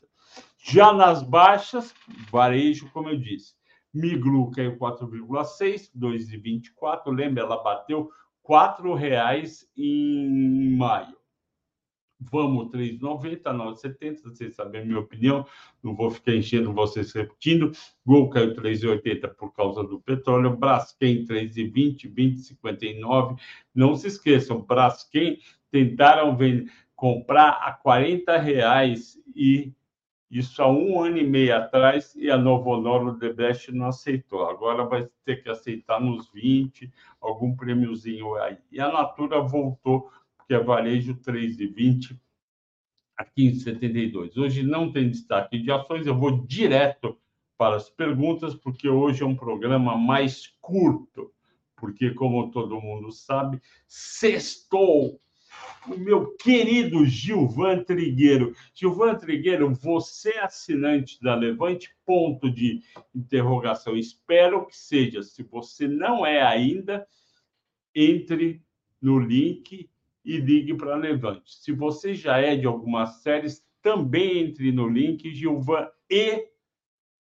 Já 0.63 0.93
nas 0.93 1.23
baixas, 1.23 1.95
varejo, 2.31 2.91
como 2.91 3.09
eu 3.09 3.19
disse, 3.19 3.55
Miglu 3.93 4.51
caiu 4.51 4.77
4,6, 4.77 5.91
2,24. 5.97 7.11
Lembra, 7.13 7.43
ela 7.43 7.63
bateu 7.63 8.11
R$ 8.47 8.95
reais 8.97 9.67
em 9.77 10.77
maio. 10.77 11.20
Vamos 12.21 12.69
3,90, 12.71 13.43
9,70. 13.43 14.23
Vocês 14.25 14.55
sabem 14.55 14.83
a 14.83 14.85
minha 14.85 14.99
opinião, 14.99 15.47
não 15.83 15.95
vou 15.95 16.11
ficar 16.11 16.35
enchendo 16.35 16.73
vocês 16.73 17.13
repetindo. 17.13 17.73
Gol 18.05 18.29
caiu 18.29 18.55
3,80 18.55 19.35
por 19.35 19.53
causa 19.53 19.83
do 19.83 20.01
petróleo. 20.01 20.57
Braskem 20.57 21.25
3,20, 21.25 22.13
20,59. 22.13 23.39
Não 23.75 23.97
se 23.97 24.09
esqueçam, 24.09 24.61
Braskem 24.61 25.39
tentaram 25.71 26.37
vender, 26.37 26.71
comprar 26.95 27.53
a 27.63 27.73
40 27.73 28.37
reais 28.37 29.19
e 29.35 29.73
isso 30.31 30.63
há 30.63 30.71
um 30.71 31.03
ano 31.03 31.19
e 31.19 31.27
meio 31.27 31.57
atrás 31.57 32.15
e 32.15 32.31
a 32.31 32.39
Novo 32.39 32.71
Honor 32.71 33.19
Debest 33.19 33.73
não 33.73 33.87
aceitou. 33.87 34.49
Agora 34.49 34.85
vai 34.85 35.09
ter 35.25 35.43
que 35.43 35.49
aceitar 35.49 36.01
nos 36.01 36.31
20, 36.31 36.93
algum 37.21 37.57
prêmiozinho 37.57 38.37
aí. 38.37 38.57
E 38.71 38.81
a 38.81 38.93
Natura 38.93 39.41
voltou, 39.41 40.09
porque 40.51 40.55
é 40.55 40.59
varejo 40.59 41.15
3,20 41.15 42.19
a 43.17 43.25
15,72. 43.25 44.37
Hoje 44.37 44.65
não 44.65 44.91
tem 44.91 45.09
destaque 45.09 45.61
de 45.61 45.71
ações, 45.71 46.09
eu 46.09 46.19
vou 46.19 46.45
direto 46.45 47.17
para 47.57 47.77
as 47.77 47.89
perguntas, 47.89 48.53
porque 48.57 48.89
hoje 48.89 49.23
é 49.23 49.27
um 49.27 49.37
programa 49.37 49.97
mais 49.97 50.49
curto, 50.61 51.33
porque, 51.77 52.11
como 52.15 52.51
todo 52.51 52.81
mundo 52.81 53.13
sabe, 53.13 53.63
sextou 53.87 55.21
o 55.87 55.97
meu 55.97 56.35
querido 56.37 57.07
Gilvan 57.07 57.85
Trigueiro. 57.85 58.53
Gilvan 58.75 59.15
Trigueiro, 59.15 59.73
você 59.73 60.31
é 60.31 60.45
assinante 60.45 61.23
da 61.23 61.37
Levante, 61.37 61.95
ponto 62.05 62.51
de 62.51 62.83
interrogação. 63.15 63.97
Espero 63.97 64.67
que 64.67 64.77
seja. 64.77 65.23
Se 65.23 65.45
você 65.45 65.87
não 65.87 66.27
é 66.27 66.43
ainda, 66.43 67.07
entre 67.95 68.65
no 69.01 69.17
link 69.17 69.89
e 70.25 70.39
ligue 70.39 70.75
para 70.75 70.97
Levante. 70.97 71.55
Se 71.55 71.73
você 71.73 72.15
já 72.15 72.39
é 72.39 72.57
de 72.57 72.67
algumas 72.67 73.23
séries, 73.23 73.65
também 73.83 74.39
entre 74.39 74.71
no 74.73 74.89
link, 74.89 75.33
Gilvan, 75.35 75.89
e 76.09 76.49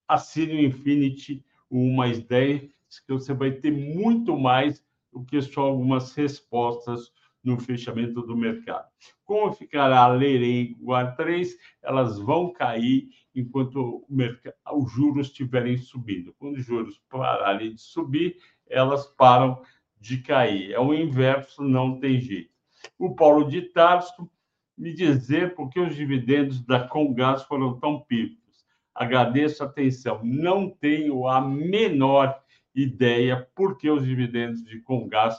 assine 0.07 0.54
o 0.54 0.61
Infinity 0.66 1.45
1 1.71 1.95
mais 1.95 2.21
10, 2.21 2.62
que 3.07 3.12
você 3.12 3.33
vai 3.33 3.52
ter 3.52 3.71
muito 3.71 4.37
mais 4.37 4.85
do 5.12 5.25
que 5.25 5.40
só 5.40 5.62
algumas 5.62 6.14
respostas 6.14 7.12
no 7.42 7.59
fechamento 7.59 8.21
do 8.23 8.37
mercado. 8.37 8.87
Como 9.25 9.52
ficará 9.52 10.00
a 10.00 10.09
Lerenguar 10.09 11.16
3? 11.16 11.57
Elas 11.83 12.19
vão 12.19 12.52
cair 12.52 13.09
enquanto 13.35 14.04
mercado, 14.09 14.54
os 14.75 14.92
juros 14.92 15.28
estiverem 15.28 15.78
subindo. 15.78 16.35
Quando 16.38 16.57
os 16.57 16.64
juros 16.64 17.00
pararem 17.09 17.75
de 17.75 17.80
subir, 17.80 18.37
elas 18.66 19.07
param 19.07 19.62
de 19.99 20.19
cair. 20.19 20.73
É 20.73 20.80
o 20.80 20.92
inverso, 20.92 21.62
não 21.62 21.99
tem 21.99 22.21
jeito. 22.21 22.50
O 22.99 23.14
Paulo 23.14 23.49
de 23.49 23.62
Tarso 23.62 24.30
me 24.76 24.94
dizer 24.94 25.54
por 25.54 25.68
que 25.68 25.78
os 25.78 25.94
dividendos 25.94 26.64
da 26.64 26.87
Congás 26.87 27.42
foram 27.42 27.78
tão 27.78 28.00
pífios. 28.00 28.64
Agradeço 28.94 29.62
a 29.62 29.66
atenção. 29.66 30.20
Não 30.25 30.70
tenho 30.70 31.28
a 31.28 31.40
menor 31.40 32.42
ideia 32.75 33.49
por 33.54 33.76
que 33.76 33.90
os 33.90 34.04
dividendos 34.04 34.64
de 34.64 34.80
Congás 34.80 35.37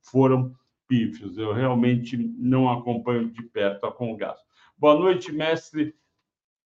foram 0.00 0.54
pífios. 0.86 1.38
Eu 1.38 1.52
realmente 1.52 2.16
não 2.16 2.70
acompanho 2.70 3.30
de 3.30 3.42
perto 3.42 3.86
a 3.86 3.92
Congás. 3.92 4.38
Boa 4.76 4.94
noite, 4.94 5.32
mestre. 5.32 5.94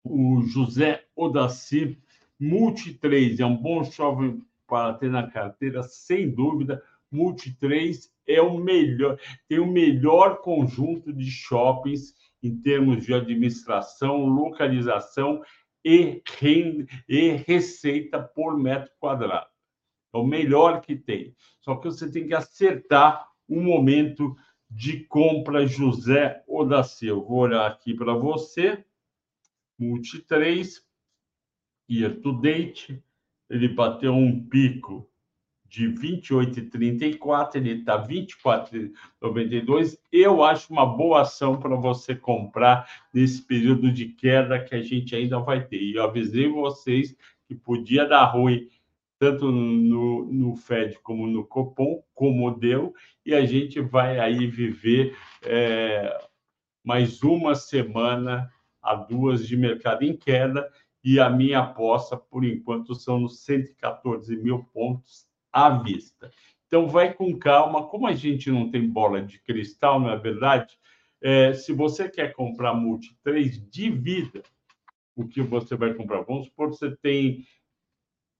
O 0.03 0.41
José 0.41 1.05
Odaci, 1.15 1.97
Multi3 2.41 3.39
é 3.39 3.45
um 3.45 3.55
bom 3.55 3.83
jovem 3.83 4.41
para 4.67 4.93
ter 4.93 5.09
na 5.09 5.29
carteira, 5.29 5.83
sem 5.83 6.29
dúvida. 6.29 6.83
Multi3 7.13 8.09
é 8.27 8.41
o 8.41 8.57
melhor, 8.57 9.19
tem 9.47 9.59
o 9.59 9.65
melhor 9.65 10.41
conjunto 10.41 11.11
de 11.11 11.29
shoppings 11.29 12.13
em 12.41 12.61
termos 12.61 13.05
de 13.05 13.13
administração, 13.13 14.25
localização 14.25 15.41
e, 15.83 16.21
renda, 16.39 16.85
e 17.07 17.31
receita 17.31 18.21
por 18.21 18.57
metro 18.57 18.91
quadrado. 18.99 19.49
É 20.13 20.17
o 20.17 20.25
melhor 20.25 20.81
que 20.81 20.95
tem. 20.95 21.35
Só 21.61 21.75
que 21.75 21.85
você 21.85 22.09
tem 22.09 22.27
que 22.27 22.33
acertar 22.33 23.27
um 23.47 23.61
momento 23.63 24.35
de 24.69 25.03
compra 25.05 25.65
José 25.65 26.43
Odaci. 26.47 27.07
Eu 27.07 27.23
vou 27.23 27.39
olhar 27.39 27.65
aqui 27.65 27.93
para 27.93 28.13
você. 28.13 28.83
Multi 29.77 30.19
3, 30.19 30.85
year 31.89 32.19
to 32.21 32.33
date, 32.33 33.01
ele 33.49 33.67
bateu 33.69 34.13
um 34.13 34.47
pico 34.47 35.09
de 35.69 35.87
28,34, 35.87 37.55
ele 37.55 37.73
está 37.73 38.03
24,92. 38.05 39.99
Eu 40.11 40.43
acho 40.43 40.73
uma 40.73 40.85
boa 40.85 41.21
ação 41.21 41.59
para 41.59 41.75
você 41.75 42.15
comprar 42.15 42.89
nesse 43.13 43.43
período 43.43 43.91
de 43.91 44.07
queda 44.07 44.59
que 44.59 44.73
a 44.73 44.81
gente 44.81 45.15
ainda 45.15 45.39
vai 45.39 45.63
ter. 45.63 45.79
E 45.79 45.93
eu 45.95 46.03
avisei 46.03 46.47
vocês 46.49 47.15
que 47.47 47.53
podia 47.53 48.05
dar 48.05 48.25
ruim 48.25 48.67
tanto 49.19 49.51
no, 49.51 50.25
no 50.25 50.55
FED 50.55 50.97
como 51.03 51.27
no 51.27 51.45
Copom, 51.45 52.01
como 52.15 52.49
deu, 52.57 52.93
e 53.25 53.35
a 53.35 53.45
gente 53.45 53.81
vai 53.81 54.17
aí 54.17 54.47
viver 54.47 55.15
é, 55.43 56.17
mais 56.83 57.21
uma 57.21 57.53
semana 57.53 58.49
a 58.81 58.95
duas 58.95 59.45
de 59.45 59.57
mercado 59.57 60.03
em 60.03 60.15
queda, 60.15 60.71
e 61.03 61.19
a 61.19 61.29
minha 61.29 61.59
aposta, 61.59 62.15
por 62.15 62.45
enquanto, 62.45 62.95
são 62.95 63.19
nos 63.19 63.43
114 63.43 64.35
mil 64.37 64.63
pontos 64.73 65.28
à 65.51 65.69
vista. 65.69 66.31
Então, 66.67 66.87
vai 66.87 67.13
com 67.13 67.37
calma. 67.37 67.87
Como 67.87 68.07
a 68.07 68.13
gente 68.13 68.51
não 68.51 68.69
tem 68.69 68.87
bola 68.87 69.21
de 69.21 69.39
cristal, 69.39 69.99
não 69.99 70.09
é 70.09 70.17
verdade? 70.17 70.77
É, 71.21 71.53
se 71.53 71.73
você 71.73 72.07
quer 72.07 72.33
comprar 72.33 72.73
multi 72.73 73.17
3, 73.23 73.69
divida 73.69 74.41
o 75.15 75.27
que 75.27 75.41
você 75.41 75.75
vai 75.75 75.93
comprar. 75.93 76.21
Vamos 76.21 76.45
supor 76.45 76.69
que 76.69 76.77
você 76.77 76.95
tem 76.95 77.45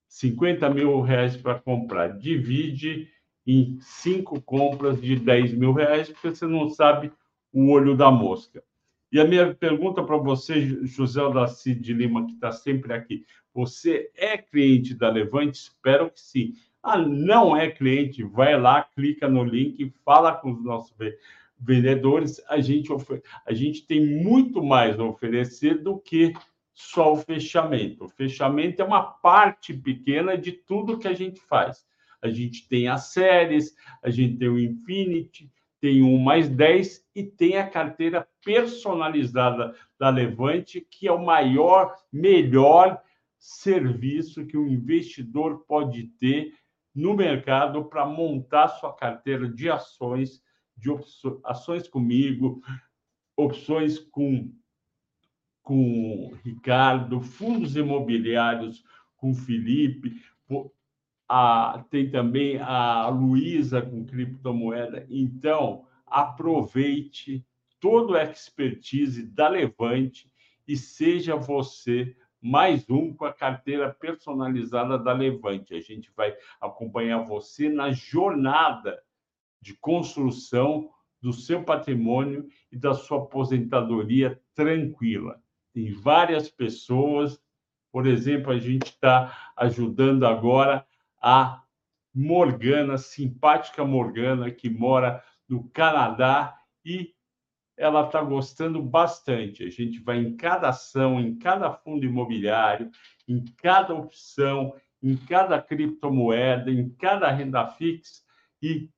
50 0.07 0.69
mil 0.69 1.01
reais 1.01 1.35
para 1.35 1.59
comprar. 1.59 2.17
Divide 2.17 3.09
em 3.45 3.79
cinco 3.81 4.41
compras 4.41 5.01
de 5.01 5.15
10 5.15 5.53
mil 5.53 5.73
reais, 5.73 6.09
porque 6.09 6.29
você 6.29 6.45
não 6.45 6.69
sabe 6.69 7.11
o 7.51 7.69
olho 7.69 7.97
da 7.97 8.11
mosca. 8.11 8.63
E 9.11 9.19
a 9.19 9.25
minha 9.25 9.53
pergunta 9.55 10.03
para 10.03 10.17
você, 10.17 10.85
José 10.85 11.21
Daci 11.33 11.73
de 11.73 11.93
Lima, 11.93 12.27
que 12.27 12.33
está 12.33 12.51
sempre 12.51 12.93
aqui: 12.93 13.25
você 13.53 14.11
é 14.15 14.37
cliente 14.37 14.93
da 14.93 15.09
Levante? 15.09 15.59
Espero 15.59 16.11
que 16.11 16.21
sim. 16.21 16.53
Ah, 16.81 16.97
não 16.97 17.55
é 17.55 17.69
cliente? 17.69 18.23
Vai 18.23 18.59
lá, 18.59 18.83
clica 18.83 19.27
no 19.27 19.43
link, 19.43 19.93
fala 20.05 20.33
com 20.33 20.51
os 20.51 20.63
nossos 20.63 20.95
vendedores. 21.59 22.41
A 22.47 22.61
gente, 22.61 22.89
a 23.45 23.53
gente 23.53 23.85
tem 23.85 24.23
muito 24.23 24.63
mais 24.63 24.99
a 24.99 25.03
oferecer 25.03 25.83
do 25.83 25.99
que 25.99 26.33
só 26.73 27.13
o 27.13 27.17
fechamento. 27.17 28.05
O 28.05 28.09
fechamento 28.09 28.81
é 28.81 28.85
uma 28.85 29.03
parte 29.03 29.73
pequena 29.73 30.37
de 30.37 30.53
tudo 30.53 30.97
que 30.97 31.07
a 31.07 31.13
gente 31.13 31.41
faz. 31.41 31.85
A 32.21 32.29
gente 32.29 32.67
tem 32.67 32.87
as 32.87 33.11
séries, 33.11 33.75
a 34.01 34.09
gente 34.09 34.37
tem 34.37 34.47
o 34.47 34.59
Infinity, 34.59 35.51
tem 35.81 36.01
um 36.01 36.17
mais 36.17 36.49
10 36.49 37.05
e 37.15 37.23
tem 37.23 37.57
a 37.57 37.69
carteira 37.69 38.27
personalizada 38.43 39.75
da 39.97 40.09
Levante, 40.09 40.85
que 40.89 41.07
é 41.07 41.11
o 41.11 41.23
maior, 41.23 41.95
melhor 42.11 43.01
serviço 43.37 44.45
que 44.45 44.57
o 44.57 44.67
investidor 44.67 45.65
pode 45.65 46.03
ter 46.19 46.53
no 46.93 47.15
mercado 47.15 47.85
para 47.85 48.05
montar 48.05 48.67
sua 48.67 48.93
carteira 48.95 49.47
de 49.47 49.69
ações, 49.69 50.41
de 50.75 50.89
ações 51.45 51.87
comigo, 51.87 52.61
opções 53.35 53.99
com 53.99 54.51
com 55.61 56.33
Ricardo, 56.43 57.21
fundos 57.21 57.75
imobiliários 57.75 58.83
com 59.15 59.35
Felipe, 59.35 60.19
a, 61.27 61.85
tem 61.91 62.09
também 62.09 62.57
a 62.57 63.07
Luísa 63.09 63.79
com 63.79 64.03
criptomoeda. 64.03 65.05
Então, 65.11 65.85
aproveite 66.07 67.45
todo 67.79 68.13
o 68.13 68.17
expertise 68.17 69.23
da 69.27 69.47
Levante 69.47 70.31
e 70.67 70.75
seja 70.75 71.35
você 71.35 72.15
mais 72.41 72.89
um 72.89 73.13
com 73.13 73.25
a 73.25 73.33
carteira 73.33 73.93
personalizada 73.93 74.97
da 74.97 75.11
Levante. 75.13 75.73
A 75.73 75.81
gente 75.81 76.11
vai 76.15 76.35
acompanhar 76.59 77.19
você 77.19 77.69
na 77.69 77.91
jornada 77.91 79.01
de 79.61 79.73
construção 79.75 80.89
do 81.21 81.33
seu 81.33 81.63
patrimônio 81.63 82.47
e 82.71 82.77
da 82.77 82.93
sua 82.93 83.19
aposentadoria 83.19 84.41
tranquila. 84.55 85.41
Tem 85.73 85.91
várias 85.91 86.49
pessoas, 86.49 87.41
por 87.91 88.07
exemplo, 88.07 88.51
a 88.51 88.57
gente 88.57 88.85
está 88.85 89.51
ajudando 89.57 90.25
agora 90.25 90.85
a 91.21 91.61
Morgana, 92.13 92.97
simpática 92.97 93.83
Morgana, 93.83 94.49
que 94.49 94.69
mora 94.69 95.23
no 95.47 95.69
Canadá 95.69 96.57
e 96.83 97.13
ela 97.79 98.05
está 98.05 98.21
gostando 98.21 98.83
bastante. 98.83 99.63
A 99.63 99.69
gente 99.69 99.99
vai 99.99 100.17
em 100.17 100.35
cada 100.35 100.67
ação, 100.67 101.17
em 101.17 101.39
cada 101.39 101.71
fundo 101.71 102.05
imobiliário, 102.05 102.91
em 103.25 103.41
cada 103.55 103.95
opção, 103.95 104.75
em 105.01 105.15
cada 105.15 105.61
criptomoeda, 105.61 106.69
em 106.69 106.89
cada 106.89 107.31
renda 107.31 107.65
fixa 107.69 108.21
e 108.61 108.89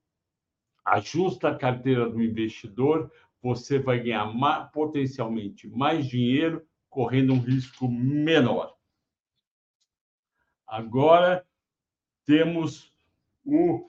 ajusta 0.83 1.49
a 1.49 1.55
carteira 1.55 2.09
do 2.09 2.23
investidor, 2.23 3.11
você 3.39 3.77
vai 3.77 3.99
ganhar 3.99 4.25
potencialmente 4.73 5.67
mais 5.69 6.07
dinheiro, 6.07 6.65
correndo 6.89 7.33
um 7.33 7.39
risco 7.39 7.87
menor. 7.87 8.75
Agora, 10.65 11.45
temos 12.25 12.91
o 13.45 13.87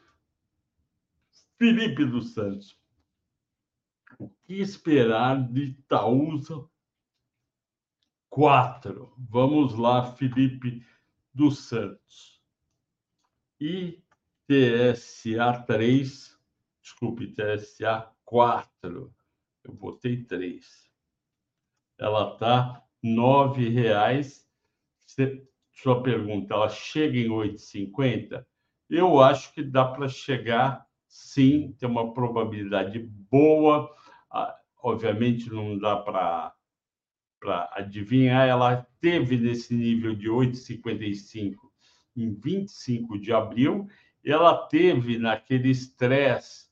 Felipe 1.59 2.05
dos 2.05 2.35
Santos. 2.35 2.82
O 4.23 4.29
que 4.45 4.61
esperar 4.61 5.43
de 5.53 5.63
Itaúsa 5.63 6.65
4? 8.31 9.13
Vamos 9.19 9.75
lá, 9.75 10.13
Felipe 10.13 10.87
dos 11.35 11.59
Santos. 11.67 12.41
ITSA 13.61 14.05
3, 15.67 16.39
desculpe, 16.81 17.25
ITSA 17.25 18.13
4. 18.25 19.13
Eu 19.65 19.73
botei 19.73 20.23
3. 20.23 20.89
Ela 21.99 22.33
está 22.33 22.75
R$ 23.03 23.11
9,00 23.11 24.47
sua 25.73 26.01
pergunta, 26.01 26.55
ela 26.55 26.69
chega 26.69 27.19
em 27.19 27.29
8,50? 27.29 28.47
Eu 28.89 29.21
acho 29.21 29.53
que 29.53 29.65
dá 29.65 29.85
para 29.85 30.09
chegar, 30.09 30.87
sim, 31.09 31.75
tem 31.77 31.89
uma 31.89 32.15
probabilidade 32.15 33.01
boa. 33.01 33.93
Obviamente, 34.83 35.49
não 35.51 35.79
dá 35.79 35.97
para 35.97 36.55
adivinhar. 37.73 38.49
Ela 38.49 38.87
teve 39.01 39.37
nesse 39.37 39.75
nível 39.75 40.15
de 40.15 40.29
8,55 40.29 41.55
em 42.17 42.35
25 42.35 43.19
de 43.19 43.33
abril. 43.33 43.89
Ela 44.25 44.67
teve 44.67 45.19
naquele 45.19 45.71
estresse 45.71 46.71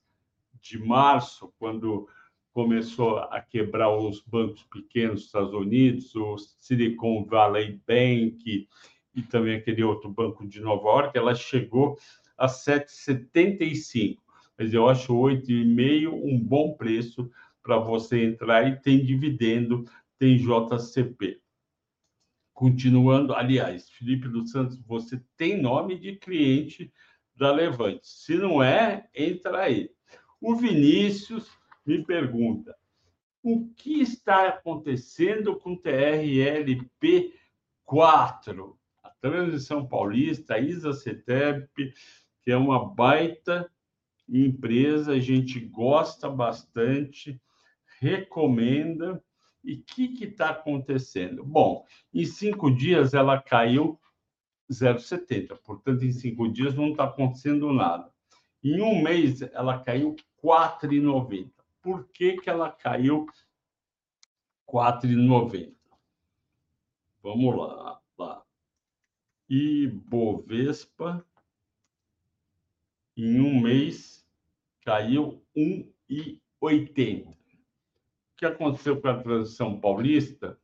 de 0.61 0.79
março, 0.79 1.53
quando 1.59 2.09
começou 2.53 3.19
a 3.19 3.41
quebrar 3.41 3.97
os 3.97 4.21
bancos 4.23 4.63
pequenos 4.65 5.17
dos 5.17 5.25
Estados 5.27 5.55
Unidos, 5.55 6.15
o 6.15 6.37
Silicon 6.59 7.25
Valley 7.25 7.81
Bank 7.87 8.69
e 9.15 9.23
também 9.23 9.57
aquele 9.57 9.83
outro 9.83 10.11
banco 10.11 10.47
de 10.47 10.61
Nova 10.61 10.89
York, 10.89 11.19
ela 11.19 11.35
chegou 11.35 11.99
a 12.37 12.47
7,75. 12.47 14.19
Mas 14.59 14.75
eu 14.75 14.89
acho 14.89 15.15
8,5 15.15 16.13
um 16.13 16.39
bom 16.39 16.75
preço 16.75 17.31
para 17.63 17.79
você 17.79 18.25
entrar 18.25 18.69
e 18.69 18.81
tem 18.81 19.05
dividendo, 19.05 19.85
tem 20.19 20.37
JCP. 20.37 21.41
Continuando, 22.53 23.35
aliás, 23.35 23.89
Felipe 23.91 24.29
dos 24.29 24.51
Santos, 24.51 24.79
você 24.83 25.23
tem 25.37 25.61
nome 25.61 25.99
de 25.99 26.17
cliente 26.17 26.93
da 27.35 27.51
Levante. 27.53 28.07
Se 28.07 28.35
não 28.37 28.63
é, 28.63 29.09
entra 29.15 29.63
aí. 29.63 29.91
O 30.41 30.55
Vinícius 30.55 31.51
me 31.87 32.05
pergunta: 32.05 32.77
o 33.43 33.67
que 33.75 34.01
está 34.01 34.49
acontecendo 34.49 35.57
com 35.59 35.73
o 35.73 35.79
TRLP 35.79 37.35
4? 37.85 38.79
A 39.03 39.11
transição 39.21 39.87
paulista, 39.87 40.55
a 40.55 40.59
ISA-CETEP, 40.59 41.95
que 42.43 42.51
é 42.51 42.57
uma 42.57 42.87
baita 42.95 43.71
empresa, 44.29 45.13
a 45.13 45.19
gente 45.19 45.59
gosta 45.61 46.29
bastante, 46.29 47.41
recomenda. 48.01 49.23
E 49.63 49.75
o 49.75 49.83
que 49.83 50.25
está 50.25 50.51
acontecendo? 50.51 51.45
Bom, 51.45 51.85
em 52.15 52.25
cinco 52.25 52.71
dias 52.71 53.13
ela 53.13 53.41
caiu 53.41 54.01
0,70, 54.71 55.57
portanto, 55.59 56.05
em 56.05 56.13
cinco 56.13 56.51
dias 56.51 56.75
não 56.75 56.91
está 56.91 57.05
acontecendo 57.05 57.73
nada. 57.73 58.11
Em 58.63 58.81
um 58.81 59.03
mês, 59.03 59.43
ela 59.43 59.83
caiu 59.83 60.17
4,90 60.43 61.51
por 61.83 62.09
que, 62.09 62.37
que 62.37 62.51
ela 62.51 62.71
caiu 62.71 63.27
4,90. 64.69 65.75
Vamos 67.23 67.57
lá, 67.57 68.01
lá. 68.19 68.47
Ibovespa, 69.49 71.27
em 73.17 73.41
um 73.41 73.61
mês, 73.61 74.27
caiu 74.83 75.45
1,80. 75.57 77.37
Que 78.41 78.47
aconteceu 78.47 78.99
com 78.99 79.07
a 79.07 79.19
transição 79.19 79.79
paulista 79.79 80.59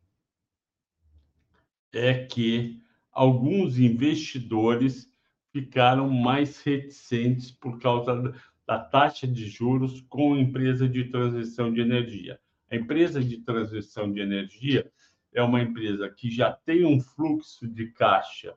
é 1.93 2.25
que 2.25 2.83
alguns 3.13 3.79
investidores 3.79 5.13
ficaram 5.53 6.09
mais 6.09 6.63
reticentes 6.63 7.51
por 7.51 7.79
causa 7.79 8.35
da 8.67 8.79
taxa 8.79 9.27
de 9.27 9.47
juros 9.47 10.01
com 10.09 10.33
a 10.33 10.39
empresa 10.39 10.89
de 10.89 11.05
transição 11.11 11.71
de 11.71 11.83
energia. 11.83 12.41
A 12.71 12.77
empresa 12.77 13.23
de 13.23 13.43
transição 13.43 14.11
de 14.11 14.21
energia 14.21 14.91
é 15.35 15.43
uma 15.43 15.61
empresa 15.61 16.09
que 16.09 16.31
já 16.31 16.51
tem 16.51 16.87
um 16.87 16.99
fluxo 16.99 17.69
de 17.69 17.93
caixa 17.93 18.57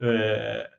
é, 0.00 0.70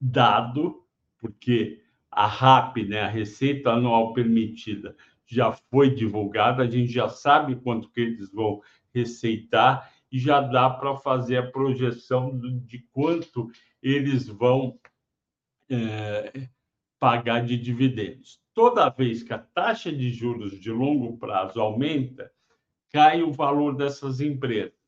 dado, 0.00 0.82
porque 1.18 1.82
a 2.10 2.26
RAP, 2.26 2.78
né, 2.78 3.02
a 3.02 3.08
receita 3.08 3.72
anual 3.72 4.14
permitida, 4.14 4.96
já 5.34 5.52
foi 5.52 5.94
divulgada, 5.94 6.62
a 6.62 6.70
gente 6.70 6.92
já 6.92 7.08
sabe 7.08 7.56
quanto 7.56 7.90
que 7.90 8.00
eles 8.00 8.30
vão 8.30 8.60
receitar 8.94 9.90
e 10.10 10.18
já 10.18 10.40
dá 10.40 10.68
para 10.68 10.96
fazer 10.96 11.38
a 11.38 11.50
projeção 11.50 12.38
de 12.66 12.86
quanto 12.92 13.50
eles 13.82 14.28
vão 14.28 14.78
é, 15.70 16.48
pagar 17.00 17.44
de 17.44 17.56
dividendos. 17.56 18.38
Toda 18.52 18.90
vez 18.90 19.22
que 19.22 19.32
a 19.32 19.38
taxa 19.38 19.90
de 19.90 20.10
juros 20.10 20.60
de 20.60 20.70
longo 20.70 21.16
prazo 21.16 21.58
aumenta, 21.60 22.30
cai 22.92 23.22
o 23.22 23.32
valor 23.32 23.74
dessas 23.74 24.20
empresas, 24.20 24.78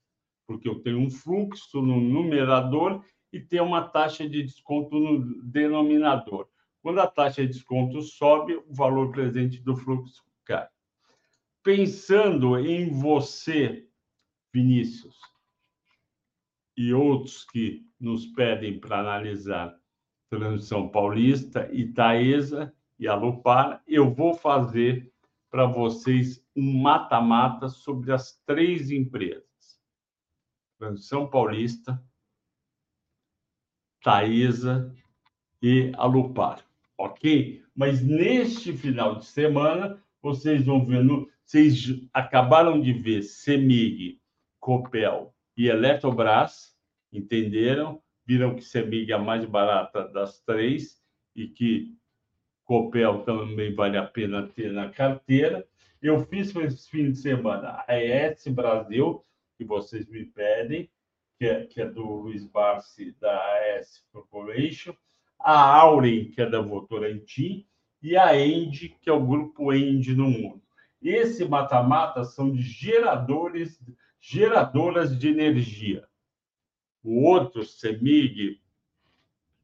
porque 0.47 0.69
eu 0.69 0.81
tenho 0.81 0.99
um 0.99 1.11
fluxo 1.11 1.81
no 1.81 1.99
numerador 1.99 3.03
e 3.33 3.41
tem 3.41 3.61
uma 3.61 3.83
taxa 3.83 4.29
de 4.29 4.43
desconto 4.43 4.95
no 4.99 5.43
denominador. 5.43 6.47
Quando 6.83 7.01
a 7.01 7.07
taxa 7.07 7.41
de 7.47 7.55
desconto 7.55 8.03
sobe, 8.03 8.57
o 8.57 8.75
valor 8.75 9.11
presente 9.11 9.59
do 9.63 9.75
fluxo 9.75 10.23
Pensando 11.63 12.59
em 12.59 12.91
você, 12.91 13.89
Vinícius, 14.53 15.19
e 16.77 16.93
outros 16.93 17.45
que 17.45 17.89
nos 17.99 18.27
pedem 18.27 18.79
para 18.79 19.01
analisar 19.01 19.75
Transição 20.29 20.89
Paulista, 20.89 21.71
Itaesa 21.73 22.75
e 22.99 23.09
Alupar, 23.09 23.83
eu 23.87 24.13
vou 24.13 24.35
fazer 24.35 25.11
para 25.51 25.65
vocês 25.65 26.45
um 26.55 26.83
mata-mata 26.83 27.69
sobre 27.69 28.13
as 28.13 28.37
três 28.45 28.91
empresas. 28.91 29.81
Transição 30.79 31.31
Paulista, 31.31 32.05
Taesa 34.03 34.95
e 35.63 35.93
Alupar, 35.97 36.63
ok? 36.99 37.65
Mas 37.75 38.03
neste 38.03 38.77
final 38.77 39.17
de 39.17 39.25
semana, 39.25 40.04
vocês 40.25 40.65
vão 40.65 40.87
ver, 40.87 41.05
no, 41.05 41.29
vocês 41.45 42.01
acabaram 42.13 42.81
de 42.81 42.95
ver 42.95 43.23
Semig, 43.23 44.19
Copel 44.59 45.35
e 45.55 45.69
Eletrobras, 45.69 46.75
entenderam? 47.13 48.03
Viram 48.25 48.55
que 48.55 48.63
Semig 48.63 49.13
é 49.13 49.15
a 49.15 49.19
mais 49.19 49.45
barata 49.45 50.09
das 50.09 50.41
três 50.41 50.99
e 51.37 51.47
que 51.47 51.95
Copel 52.65 53.23
também 53.25 53.75
vale 53.75 53.99
a 53.99 54.05
pena 54.05 54.49
ter 54.49 54.73
na 54.73 54.89
carteira. 54.89 55.67
Eu 56.01 56.25
fiz 56.25 56.57
esse 56.57 56.91
fim 56.91 57.11
de 57.11 57.19
semana 57.19 57.85
a 57.87 57.95
ES 57.95 58.47
Brasil, 58.49 59.23
que 59.59 59.65
vocês 59.65 60.09
me 60.09 60.25
pedem, 60.25 60.91
que 61.39 61.45
é, 61.45 61.67
que 61.67 61.83
é 61.83 61.87
do 61.87 62.03
Luiz 62.03 62.47
Barsi, 62.47 63.15
da 63.21 63.39
AS 63.79 64.03
Corporation, 64.11 64.97
a 65.39 65.81
Auren, 65.81 66.31
que 66.31 66.41
é 66.41 66.49
da 66.49 66.63
Votorantim, 66.63 67.67
e 68.05 68.19
a 68.19 68.39
End, 68.39 68.99
que 69.01 69.09
é 69.09 69.13
o 69.15 69.27
grupo 69.27 69.73
End 69.73 70.15
no 70.15 70.29
mundo. 70.29 70.63
Esse 71.03 71.47
mata-mata 71.47 72.23
são 72.23 72.53
de 72.53 72.61
geradores, 72.61 73.81
geradoras 74.21 75.19
de 75.19 75.29
energia. 75.29 76.07
O 77.03 77.23
outro, 77.23 77.65
CEMIG, 77.65 78.61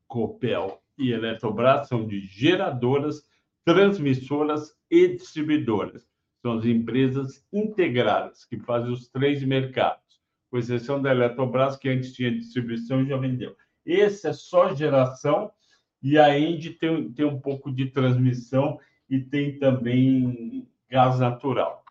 Copel 0.09 0.83
e 0.97 1.13
Eletrobras, 1.13 1.87
são 1.87 2.07
de 2.07 2.21
geradoras, 2.21 3.29
transmissoras 3.63 4.75
e 4.91 5.09
distribuidoras. 5.09 6.09
São 6.41 6.57
as 6.57 6.65
empresas 6.65 7.47
integradas 7.53 8.47
que 8.47 8.59
fazem 8.59 8.91
os 8.91 9.07
três 9.07 9.45
mercados, 9.45 10.19
com 10.51 10.57
exceção 10.57 11.01
da 11.01 11.11
Eletrobras, 11.11 11.77
que 11.77 11.91
antes 11.91 12.15
tinha 12.15 12.35
distribuição 12.35 13.03
e 13.03 13.07
já 13.07 13.19
vendeu. 13.19 13.55
Esse 13.85 14.29
é 14.29 14.33
só 14.33 14.75
geração 14.75 15.53
e 16.03 16.19
a 16.19 16.39
End 16.39 16.71
tem, 16.71 17.13
tem 17.13 17.27
um 17.27 17.41
pouco 17.41 17.71
de 17.71 17.87
transmissão 17.91 18.79
e 19.09 19.21
tem 19.21 19.59
também 19.59 20.69
gás 20.89 21.19
natural. 21.19 21.85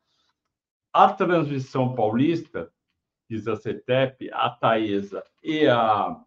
A 0.92 1.12
transmissão 1.14 1.94
paulista, 1.94 2.72
diz 3.30 3.48
a 3.48 3.56
CETEP, 3.56 4.32
a 4.34 4.50
Taesa 4.50 5.24
e 5.44 5.68
a, 5.68 6.20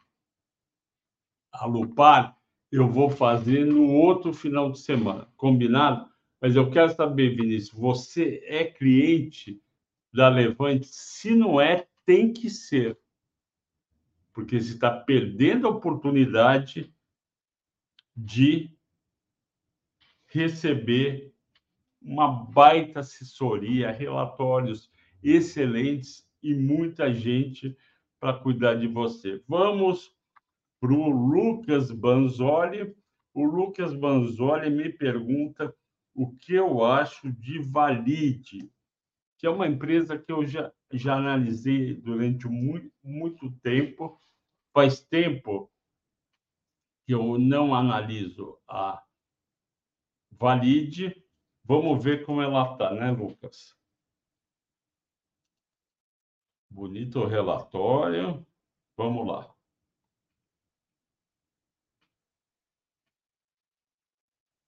a 1.52 1.66
Lupar, 1.66 2.36
eu 2.70 2.88
vou 2.88 3.10
fazer 3.10 3.66
no 3.66 3.90
outro 3.92 4.32
final 4.32 4.70
de 4.70 4.78
semana, 4.78 5.28
combinado? 5.36 6.08
Mas 6.40 6.56
eu 6.56 6.70
quero 6.70 6.94
saber, 6.94 7.36
Vinícius, 7.36 7.78
você 7.78 8.42
é 8.46 8.64
cliente 8.64 9.60
da 10.12 10.28
Levante? 10.28 10.86
Se 10.86 11.34
não 11.34 11.60
é, 11.60 11.86
tem 12.06 12.32
que 12.32 12.48
ser. 12.48 12.98
Porque 14.32 14.60
você 14.60 14.72
está 14.72 14.90
perdendo 14.90 15.66
a 15.66 15.70
oportunidade 15.70 16.92
de 18.16 18.76
receber 20.26 21.32
uma 22.00 22.28
baita 22.28 23.00
assessoria, 23.00 23.90
relatórios 23.90 24.90
excelentes 25.22 26.26
e 26.42 26.54
muita 26.54 27.12
gente 27.12 27.76
para 28.18 28.38
cuidar 28.38 28.74
de 28.74 28.86
você. 28.86 29.42
Vamos 29.46 30.14
para 30.80 30.92
o 30.92 31.08
Lucas 31.08 31.90
Banzoli. 31.90 32.94
O 33.32 33.44
Lucas 33.44 33.94
Banzoli 33.94 34.68
me 34.70 34.90
pergunta 34.90 35.74
o 36.14 36.32
que 36.36 36.54
eu 36.54 36.84
acho 36.84 37.30
de 37.32 37.58
Valide, 37.60 38.70
que 39.38 39.46
é 39.46 39.50
uma 39.50 39.66
empresa 39.66 40.18
que 40.18 40.30
eu 40.30 40.46
já, 40.46 40.72
já 40.92 41.16
analisei 41.16 41.94
durante 41.94 42.46
muito, 42.46 42.92
muito 43.02 43.50
tempo. 43.62 44.20
Faz 44.74 45.00
tempo 45.00 45.71
eu 47.06 47.38
não 47.38 47.74
analiso 47.74 48.58
a 48.68 49.04
Valide. 50.30 51.22
Vamos 51.64 52.02
ver 52.02 52.24
como 52.24 52.42
ela 52.42 52.72
está, 52.72 52.92
né, 52.92 53.10
Lucas? 53.10 53.76
Bonito 56.70 57.24
relatório. 57.26 58.44
Vamos 58.96 59.26
lá. 59.26 59.54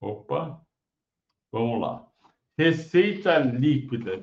Opa, 0.00 0.64
vamos 1.50 1.80
lá. 1.80 2.12
Receita 2.58 3.38
líquida 3.38 4.22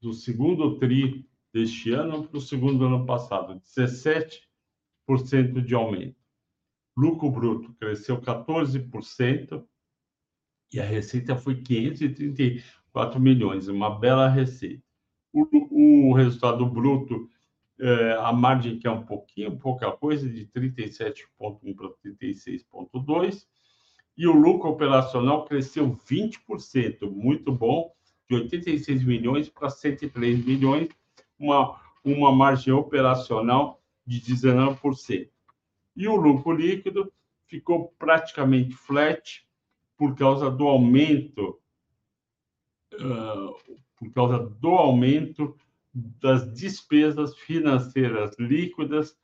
do 0.00 0.12
segundo 0.12 0.78
TRI 0.78 1.28
deste 1.52 1.92
ano 1.92 2.28
para 2.28 2.38
o 2.38 2.40
segundo 2.40 2.86
ano 2.86 3.04
passado, 3.04 3.60
17% 3.60 5.60
de 5.60 5.74
aumento 5.74 6.25
lucro 6.96 7.30
bruto 7.30 7.74
cresceu 7.74 8.20
14% 8.20 9.62
e 10.72 10.80
a 10.80 10.84
receita 10.84 11.36
foi 11.36 11.62
534 11.62 13.20
milhões, 13.20 13.68
uma 13.68 13.98
bela 13.98 14.28
receita. 14.28 14.82
O, 15.32 16.10
o 16.10 16.12
resultado 16.14 16.64
bruto, 16.66 17.28
é, 17.78 18.12
a 18.14 18.32
margem 18.32 18.78
que 18.78 18.86
é 18.86 18.90
um 18.90 19.04
pouquinho, 19.04 19.58
pouca 19.58 19.92
coisa, 19.92 20.28
de 20.28 20.46
37,1 20.46 21.76
para 21.76 21.90
36,2, 22.04 23.46
e 24.16 24.26
o 24.26 24.32
lucro 24.32 24.70
operacional 24.70 25.44
cresceu 25.44 25.94
20%, 25.94 27.10
muito 27.10 27.52
bom, 27.52 27.92
de 28.28 28.34
86 28.34 29.04
milhões 29.04 29.48
para 29.48 29.68
103 29.68 30.44
milhões, 30.44 30.88
uma, 31.38 31.78
uma 32.02 32.32
margem 32.32 32.72
operacional 32.72 33.80
de 34.06 34.20
19% 34.20 35.28
e 35.96 36.06
o 36.06 36.16
lucro 36.16 36.52
líquido 36.52 37.12
ficou 37.46 37.88
praticamente 37.98 38.74
flat 38.74 39.46
por 39.96 40.14
causa 40.14 40.50
do 40.50 40.66
aumento 40.66 41.58
uh, 42.94 43.76
por 43.96 44.12
causa 44.12 44.38
do 44.38 44.70
aumento 44.70 45.56
das 45.94 46.52
despesas 46.52 47.34
financeiras 47.38 48.36
líquidas 48.38 49.16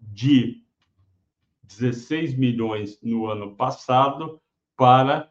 de 0.00 0.64
16 1.64 2.34
milhões 2.36 2.98
no 3.02 3.26
ano 3.26 3.54
passado 3.54 4.40
para 4.74 5.30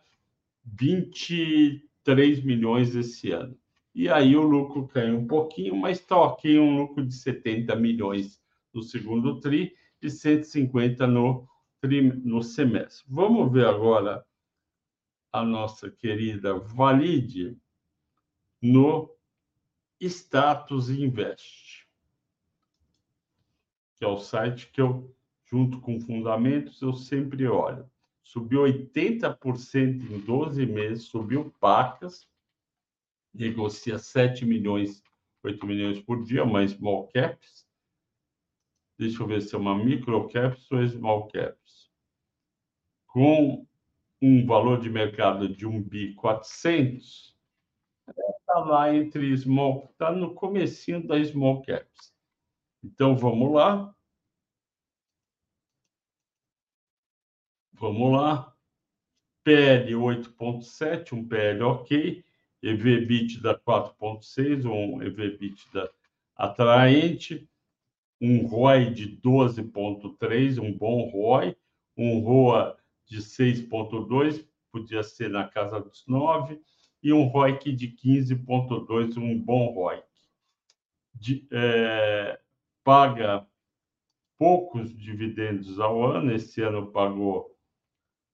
23 0.64 2.44
milhões 2.44 2.96
esse 2.96 3.32
ano. 3.32 3.58
E 3.96 4.08
aí 4.08 4.36
o 4.36 4.44
lucro 4.44 4.88
caiu 4.88 5.18
um 5.18 5.26
pouquinho, 5.26 5.76
mas 5.76 6.00
está 6.00 6.16
ok, 6.16 6.60
um 6.60 6.78
lucro 6.78 7.04
de 7.04 7.16
70 7.16 7.76
milhões 7.76 8.40
no 8.72 8.84
segundo 8.84 9.40
TRI 9.40 9.74
e 10.02 10.10
150 10.10 11.08
no, 11.08 11.48
no 12.24 12.44
semestre. 12.44 13.06
Vamos 13.08 13.52
ver 13.52 13.66
agora 13.66 14.26
a 15.32 15.44
nossa 15.44 15.90
querida 15.90 16.58
Valide 16.58 17.58
no 18.62 19.16
Status 20.00 20.90
Invest, 20.90 21.88
que 23.96 24.06
é 24.06 24.08
o 24.08 24.18
site 24.18 24.68
que 24.72 24.82
eu, 24.82 25.14
junto 25.46 25.80
com 25.82 26.00
fundamentos, 26.00 26.82
eu 26.82 26.94
sempre 26.94 27.48
olho. 27.48 27.90
Subiu 28.24 28.62
80% 28.62 30.12
em 30.12 30.20
12 30.20 30.66
meses, 30.66 31.06
subiu 31.06 31.54
pacas, 31.60 32.28
negocia 33.34 33.98
7 33.98 34.46
milhões, 34.46 35.04
8 35.44 35.66
milhões 35.66 36.00
por 36.00 36.24
dia, 36.24 36.46
mas 36.46 36.72
small 36.72 37.08
caps, 37.08 37.67
deixa 38.98 39.22
eu 39.22 39.28
ver 39.28 39.42
se 39.42 39.54
é 39.54 39.58
uma 39.58 39.78
microcaps 39.78 40.72
ou 40.72 40.88
small 40.88 41.28
caps, 41.28 41.92
com 43.08 43.66
um 44.22 44.46
valor 44.46 44.80
de 44.80 44.90
mercado 44.90 45.48
de 45.48 45.66
1 45.66 45.84
bi 45.84 46.14
400, 46.16 47.38
está 48.08 48.60
lá 48.60 48.94
entre 48.94 49.36
small, 49.38 49.90
está 49.92 50.12
no 50.12 50.34
comecinho 50.34 51.06
da 51.06 51.24
small 51.24 51.62
caps. 51.62 52.16
Então 52.84 53.16
vamos 53.16 53.54
lá. 53.54 53.94
Vamos 57.74 58.12
lá. 58.12 58.56
PL 59.44 59.94
8.7, 59.94 61.14
um 61.14 61.28
PL 61.28 61.64
ok, 61.64 62.26
EV 62.62 63.04
EBITDA 63.04 63.60
4.6, 63.60 64.66
um 64.66 65.02
EV 65.02 65.36
EBITDA 65.36 65.94
atraente, 66.36 67.48
um 68.20 68.46
ROI 68.46 68.92
de 68.92 69.18
12,3, 69.22 70.60
um 70.60 70.76
bom 70.76 71.10
ROI, 71.10 71.56
um 71.96 72.20
ROA 72.20 72.78
de 73.06 73.20
6,2, 73.20 74.46
podia 74.72 75.04
ser 75.04 75.30
na 75.30 75.48
casa 75.48 75.80
dos 75.80 76.06
9, 76.08 76.60
e 77.02 77.14
um 77.14 77.24
ROIC 77.24 77.72
de 77.72 77.90
15,2, 77.90 79.18
um 79.18 79.40
bom 79.40 79.74
ROIC. 79.74 80.04
De, 81.14 81.48
é, 81.52 82.40
paga 82.84 83.48
poucos 84.38 84.96
dividendos 84.96 85.80
ao 85.80 86.04
ano, 86.04 86.32
esse 86.32 86.62
ano 86.62 86.92
pagou 86.92 87.56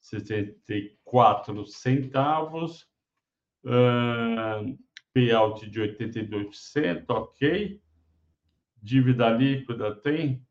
64 0.01 1.65
centavos, 1.65 2.85
uh, 3.63 4.77
payout 5.13 5.69
de 5.69 5.79
82%, 5.79 7.05
ok. 7.09 7.81
Dívida 8.83 9.29
líquida 9.29 9.95
tem? 9.95 10.45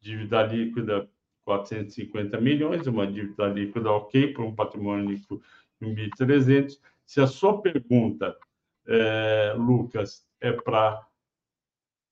Dívida 0.00 0.44
líquida 0.44 1.10
450 1.44 2.40
milhões, 2.40 2.86
uma 2.86 3.04
dívida 3.04 3.48
líquida 3.48 3.90
ok 3.90 4.32
para 4.32 4.44
um 4.44 4.54
patrimônio 4.54 5.10
líquido 5.10 5.42
de 5.80 5.88
1.300. 5.88 6.80
Se 7.04 7.20
a 7.20 7.26
sua 7.26 7.60
pergunta, 7.60 8.38
é, 8.86 9.54
Lucas, 9.58 10.24
é 10.40 10.52
para 10.52 11.04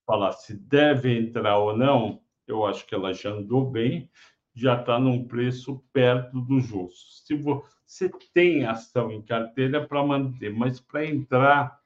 falar 0.05 0.33
se 0.33 0.53
deve 0.53 1.17
entrar 1.17 1.59
ou 1.59 1.77
não, 1.77 2.21
eu 2.49 2.67
acho 2.67 2.85
que 2.85 2.93
ela 2.93 3.15
já 3.15 3.31
andou 3.31 3.71
bem, 3.71 4.11
já 4.53 4.81
está 4.81 4.99
num 4.99 5.29
preço 5.29 5.79
perto 5.93 6.41
do 6.41 6.59
justo. 6.59 7.25
Se 7.25 7.37
você 7.37 8.11
tem 8.35 8.67
ação 8.67 9.13
em 9.13 9.23
carteira 9.23 9.87
para 9.87 10.05
manter, 10.05 10.53
mas 10.53 10.81
para 10.81 11.07
entrar 11.07 11.81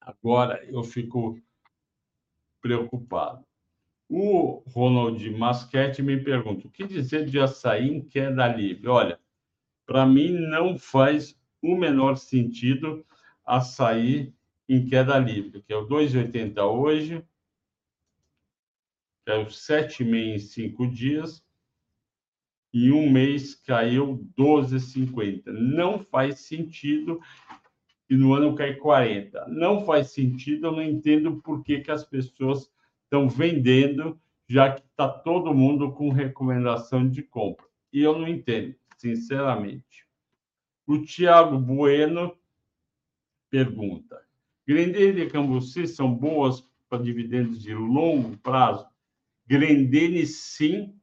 agora 0.00 0.64
eu 0.64 0.82
fico 0.82 1.38
preocupado. 2.60 3.44
O 4.08 4.62
Ronald 4.66 5.30
Masquete 5.30 6.02
me 6.02 6.22
pergunta: 6.22 6.66
o 6.66 6.70
que 6.70 6.86
dizer 6.86 7.26
de 7.26 7.38
açaí 7.38 7.88
em 7.88 8.00
queda 8.00 8.48
livre? 8.48 8.88
Olha, 8.88 9.20
para 9.86 10.06
mim 10.06 10.32
não 10.32 10.78
faz 10.78 11.38
o 11.62 11.76
menor 11.76 12.16
sentido 12.16 13.04
açaí 13.44 14.32
em 14.68 14.86
queda 14.86 15.18
livre, 15.18 15.62
que 15.62 15.72
é 15.72 15.76
o 15.76 15.86
2,80 15.86 16.62
hoje, 16.64 17.24
caiu 19.24 19.46
7,5 19.46 20.14
em 20.14 20.38
cinco 20.38 20.86
dias, 20.86 21.42
e 22.72 22.92
um 22.92 23.10
mês 23.10 23.54
caiu 23.54 24.26
12,50. 24.36 25.44
Não 25.46 25.98
faz 26.04 26.40
sentido, 26.40 27.20
e 28.08 28.16
no 28.16 28.32
ano 28.34 28.54
cai 28.54 28.74
40. 28.74 29.46
Não 29.48 29.84
faz 29.84 30.12
sentido, 30.12 30.68
eu 30.68 30.72
não 30.72 30.82
entendo 30.82 31.40
por 31.42 31.62
que, 31.62 31.80
que 31.80 31.90
as 31.90 32.04
pessoas 32.04 32.70
estão 33.04 33.28
vendendo, 33.28 34.18
já 34.48 34.72
que 34.72 34.80
está 34.80 35.08
todo 35.08 35.54
mundo 35.54 35.92
com 35.92 36.10
recomendação 36.10 37.08
de 37.08 37.22
compra. 37.22 37.66
E 37.92 38.02
eu 38.02 38.18
não 38.18 38.26
entendo, 38.26 38.74
sinceramente. 38.96 40.06
O 40.86 40.98
Tiago 40.98 41.58
Bueno 41.58 42.36
pergunta: 43.50 44.20
Grendene 44.66 45.22
e 45.22 45.30
Cambuci 45.30 45.86
são 45.86 46.14
boas 46.14 46.66
para 46.88 47.02
dividendos 47.02 47.62
de 47.62 47.74
longo 47.74 48.36
prazo? 48.38 48.86
Grendene, 49.46 50.26
sim. 50.26 50.94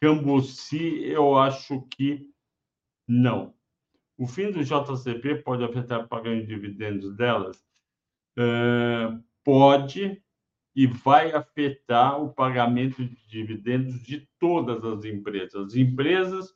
Cambuci, 0.00 1.02
eu 1.04 1.38
acho 1.38 1.82
que 1.88 2.30
não. 3.08 3.53
O 4.16 4.26
fim 4.26 4.50
do 4.50 4.62
JCP 4.62 5.42
pode 5.42 5.64
afetar 5.64 6.04
o 6.04 6.08
pagamento 6.08 6.46
de 6.46 6.54
dividendos 6.54 7.16
delas? 7.16 7.64
Uh, 8.38 9.22
pode, 9.42 10.22
e 10.74 10.86
vai 10.86 11.32
afetar 11.32 12.20
o 12.22 12.32
pagamento 12.32 13.04
de 13.04 13.28
dividendos 13.28 14.02
de 14.02 14.28
todas 14.38 14.84
as 14.84 15.04
empresas. 15.04 15.54
As 15.54 15.74
empresas 15.74 16.54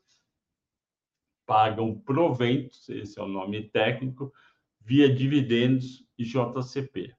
pagam 1.47 1.99
proventos, 1.99 2.89
esse 2.89 3.19
é 3.19 3.23
o 3.23 3.29
nome 3.29 3.69
técnico, 3.71 4.33
via 4.81 5.13
dividendos 5.13 6.05
e 6.19 6.25
JCP. 6.25 7.15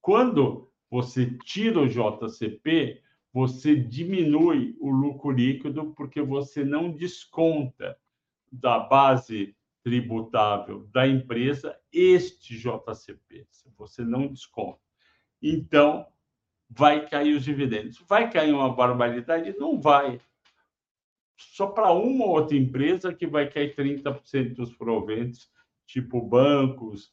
Quando 0.00 0.72
você 0.90 1.26
tira 1.44 1.80
o 1.80 1.88
JCP, 1.88 3.02
você 3.32 3.76
diminui 3.76 4.76
o 4.80 4.90
lucro 4.90 5.30
líquido 5.30 5.92
porque 5.94 6.22
você 6.22 6.64
não 6.64 6.90
desconta 6.90 7.96
da 8.50 8.78
base 8.78 9.54
tributável 9.82 10.86
da 10.92 11.06
empresa 11.06 11.78
este 11.92 12.58
JCP, 12.58 13.46
você 13.76 14.02
não 14.02 14.26
desconta. 14.26 14.80
Então, 15.40 16.06
vai 16.68 17.08
cair 17.08 17.34
os 17.34 17.44
dividendos. 17.44 18.02
Vai 18.08 18.30
cair 18.30 18.52
uma 18.52 18.74
barbaridade? 18.74 19.56
Não 19.58 19.80
vai. 19.80 20.20
Só 21.36 21.68
para 21.68 21.92
uma 21.92 22.24
ou 22.24 22.32
outra 22.32 22.56
empresa 22.56 23.14
que 23.14 23.26
vai 23.26 23.48
cair 23.48 23.74
30% 23.74 24.54
dos 24.54 24.74
proventos, 24.74 25.48
tipo 25.86 26.20
bancos, 26.20 27.12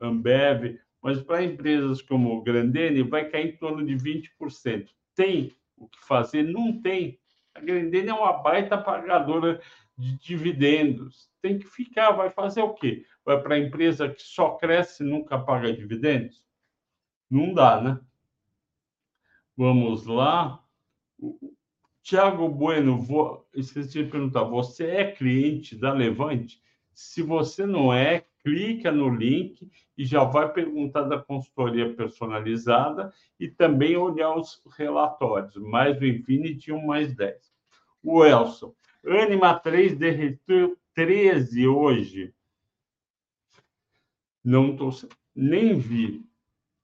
Ambev, 0.00 0.78
mas 1.02 1.22
para 1.22 1.44
empresas 1.44 2.02
como 2.02 2.42
Grandene 2.42 3.02
vai 3.02 3.28
cair 3.28 3.54
em 3.54 3.56
torno 3.56 3.84
de 3.84 3.94
20%. 3.94 4.88
Tem 5.14 5.56
o 5.76 5.88
que 5.88 5.98
fazer? 6.06 6.42
Não 6.42 6.80
tem. 6.80 7.20
A 7.54 7.60
Grandene 7.60 8.08
é 8.08 8.14
uma 8.14 8.32
baita 8.32 8.76
pagadora 8.76 9.60
de 9.96 10.18
dividendos. 10.18 11.30
Tem 11.40 11.58
que 11.58 11.66
ficar, 11.66 12.12
vai 12.12 12.30
fazer 12.30 12.62
o 12.62 12.74
quê? 12.74 13.04
Vai 13.24 13.40
para 13.40 13.54
a 13.54 13.58
empresa 13.58 14.08
que 14.08 14.22
só 14.22 14.50
cresce 14.56 15.02
e 15.02 15.06
nunca 15.06 15.38
paga 15.38 15.72
dividendos? 15.72 16.44
Não 17.30 17.52
dá, 17.52 17.80
né? 17.80 18.00
Vamos 19.56 20.06
lá. 20.06 20.62
Tiago 22.02 22.48
Bueno, 22.48 23.00
vou, 23.00 23.48
esqueci 23.54 24.04
de 24.04 24.10
perguntar, 24.10 24.44
você 24.44 24.86
é 24.86 25.10
cliente 25.10 25.74
da 25.74 25.92
Levante? 25.92 26.62
Se 26.92 27.22
você 27.22 27.66
não 27.66 27.92
é, 27.92 28.24
clica 28.46 28.92
no 28.92 29.08
link 29.08 29.68
e 29.98 30.04
já 30.04 30.22
vai 30.22 30.52
perguntar 30.52 31.02
da 31.02 31.18
consultoria 31.18 31.92
personalizada 31.94 33.12
e 33.40 33.48
também 33.48 33.96
olhar 33.96 34.36
os 34.36 34.62
relatórios, 34.76 35.56
mais 35.56 36.00
o 36.00 36.06
Infinity 36.06 36.70
1 36.70 36.86
mais 36.86 37.12
10. 37.12 37.52
O 38.04 38.24
Elson, 38.24 38.72
Anima 39.12 39.58
3 39.58 39.96
derreteu 39.96 40.76
13 40.94 41.68
hoje. 41.68 42.34
Não 44.42 44.76
tô, 44.76 44.90
nem 45.34 45.78
vi, 45.78 46.24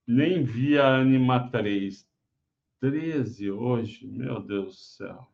nem 0.06 0.44
vi 0.44 0.78
a 0.78 0.96
Anima 0.96 1.50
3. 1.50 2.06
13 2.80 3.50
hoje, 3.50 4.06
meu 4.06 4.40
Deus 4.40 4.66
do 4.66 4.72
céu. 4.72 5.32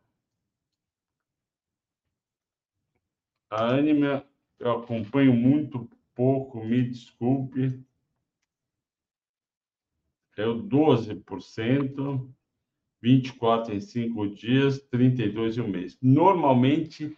A 3.49 3.69
Anima 3.69 4.23
eu 4.59 4.71
acompanho 4.71 5.33
muito 5.33 5.89
pouco, 6.13 6.63
me 6.63 6.87
desculpe. 6.87 7.83
É 10.37 10.45
o 10.45 10.61
12%, 10.61 12.33
24 13.01 13.73
em 13.73 13.79
5 13.79 14.27
dias, 14.27 14.79
32 14.89 15.57
em 15.57 15.61
um 15.61 15.67
mês. 15.67 15.97
Normalmente, 16.01 17.15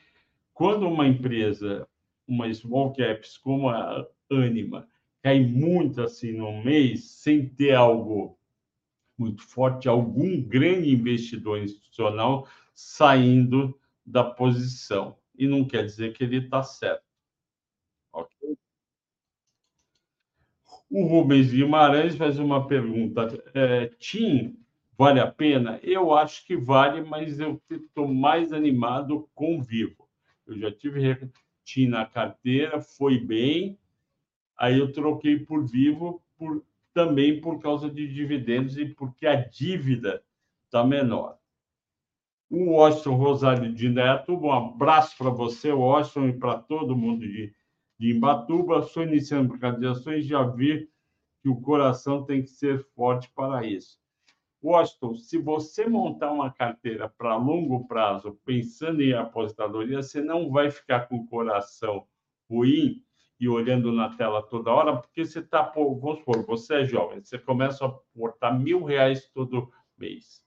quando 0.53 0.87
uma 0.87 1.07
empresa, 1.07 1.87
uma 2.27 2.51
small 2.53 2.93
caps 2.93 3.37
como 3.37 3.69
a 3.69 4.07
Anima, 4.29 4.87
cai 5.21 5.39
muito 5.39 6.01
assim 6.01 6.31
no 6.31 6.63
mês, 6.63 7.05
sem 7.05 7.47
ter 7.47 7.73
algo 7.73 8.37
muito 9.17 9.43
forte, 9.43 9.87
algum 9.87 10.41
grande 10.41 10.91
investidor 10.91 11.59
institucional 11.59 12.47
saindo 12.73 13.77
da 14.05 14.23
posição. 14.23 15.17
E 15.37 15.47
não 15.47 15.65
quer 15.65 15.85
dizer 15.85 16.13
que 16.13 16.23
ele 16.23 16.37
está 16.37 16.63
certo. 16.63 17.03
O 20.89 21.05
Rubens 21.05 21.51
Guimarães 21.51 22.15
faz 22.17 22.37
uma 22.37 22.67
pergunta. 22.67 23.41
É, 23.53 23.87
TIM 23.97 24.61
vale 24.97 25.19
a 25.19 25.27
pena? 25.27 25.79
Eu 25.83 26.13
acho 26.13 26.45
que 26.45 26.55
vale, 26.55 27.01
mas 27.01 27.39
eu 27.39 27.61
estou 27.69 28.07
mais 28.07 28.53
animado 28.53 29.29
com 29.33 29.61
Vivo. 29.61 30.07
Eu 30.45 30.57
já 30.57 30.71
tive 30.71 31.29
TIM 31.63 31.87
na 31.87 32.05
carteira, 32.05 32.81
foi 32.81 33.17
bem. 33.17 33.79
Aí 34.57 34.77
eu 34.77 34.91
troquei 34.91 35.39
por 35.39 35.65
Vivo 35.65 36.21
por 36.37 36.63
também 36.93 37.39
por 37.39 37.59
causa 37.59 37.89
de 37.89 38.07
dividendos 38.07 38.77
e 38.77 38.85
porque 38.85 39.25
a 39.25 39.35
dívida 39.35 40.23
está 40.65 40.83
menor. 40.85 41.37
O 42.49 42.71
Washington 42.71 43.15
Rosário 43.15 43.73
de 43.73 43.87
Neto, 43.87 44.33
um 44.33 44.51
abraço 44.51 45.17
para 45.17 45.29
você, 45.29 45.71
Washington, 45.71 46.27
e 46.27 46.33
para 46.33 46.59
todo 46.59 46.97
mundo 46.97 47.21
de, 47.21 47.53
de 47.97 48.11
Imbatuba. 48.11 48.79
Estou 48.79 49.03
iniciando 49.03 49.49
mercado 49.49 49.79
de 49.79 49.87
ações 49.87 50.25
já 50.25 50.43
vi 50.43 50.89
que 51.41 51.47
o 51.47 51.61
coração 51.61 52.25
tem 52.25 52.41
que 52.41 52.49
ser 52.49 52.83
forte 52.93 53.31
para 53.33 53.65
isso. 53.65 54.00
Washington, 54.63 55.15
se 55.15 55.37
você 55.37 55.87
montar 55.87 56.31
uma 56.31 56.51
carteira 56.51 57.09
para 57.09 57.35
longo 57.35 57.87
prazo, 57.87 58.39
pensando 58.45 59.01
em 59.01 59.13
aposentadoria, 59.13 60.01
você 60.03 60.21
não 60.21 60.51
vai 60.51 60.69
ficar 60.69 61.07
com 61.07 61.17
o 61.17 61.27
coração 61.27 62.05
ruim 62.49 63.03
e 63.39 63.49
olhando 63.49 63.91
na 63.91 64.15
tela 64.15 64.43
toda 64.43 64.71
hora, 64.71 64.97
porque 64.97 65.25
você 65.25 65.39
está, 65.39 65.63
vamos 65.63 66.19
supor, 66.19 66.45
você 66.45 66.81
é 66.81 66.85
jovem, 66.85 67.23
você 67.23 67.39
começa 67.39 67.83
a 67.83 67.87
aportar 67.87 68.59
mil 68.59 68.83
reais 68.83 69.27
todo 69.33 69.71
mês. 69.97 70.45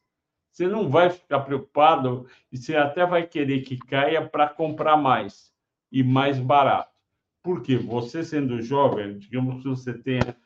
Você 0.52 0.68
não 0.68 0.88
vai 0.88 1.10
ficar 1.10 1.40
preocupado 1.40 2.28
e 2.52 2.56
você 2.56 2.76
até 2.76 3.04
vai 3.04 3.26
querer 3.26 3.62
que 3.62 3.76
caia 3.76 4.24
para 4.24 4.48
comprar 4.48 4.96
mais 4.96 5.52
e 5.90 6.04
mais 6.04 6.38
barato. 6.38 6.94
Por 7.42 7.60
quê? 7.60 7.76
Você 7.76 8.22
sendo 8.22 8.62
jovem, 8.62 9.18
digamos 9.18 9.60
que 9.60 9.68
você 9.68 9.92
tenha 9.92 10.36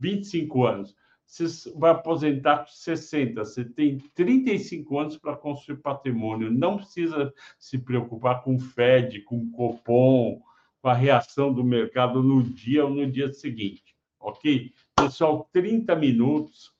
25 0.00 0.64
anos, 0.64 0.96
você 1.28 1.70
vai 1.76 1.90
aposentar 1.90 2.64
com 2.64 2.70
60, 2.70 3.44
você 3.44 3.62
tem 3.62 3.98
35 4.14 4.98
anos 4.98 5.18
para 5.18 5.36
construir 5.36 5.76
patrimônio. 5.76 6.50
Não 6.50 6.78
precisa 6.78 7.32
se 7.58 7.78
preocupar 7.78 8.42
com 8.42 8.58
FED, 8.58 9.20
com 9.20 9.50
Copom, 9.50 10.40
com 10.80 10.88
a 10.88 10.94
reação 10.94 11.52
do 11.52 11.62
mercado 11.62 12.22
no 12.22 12.42
dia 12.42 12.86
ou 12.86 12.90
no 12.90 13.10
dia 13.10 13.30
seguinte, 13.30 13.94
ok? 14.18 14.72
Pessoal, 14.96 15.46
30 15.52 15.94
minutos. 15.96 16.72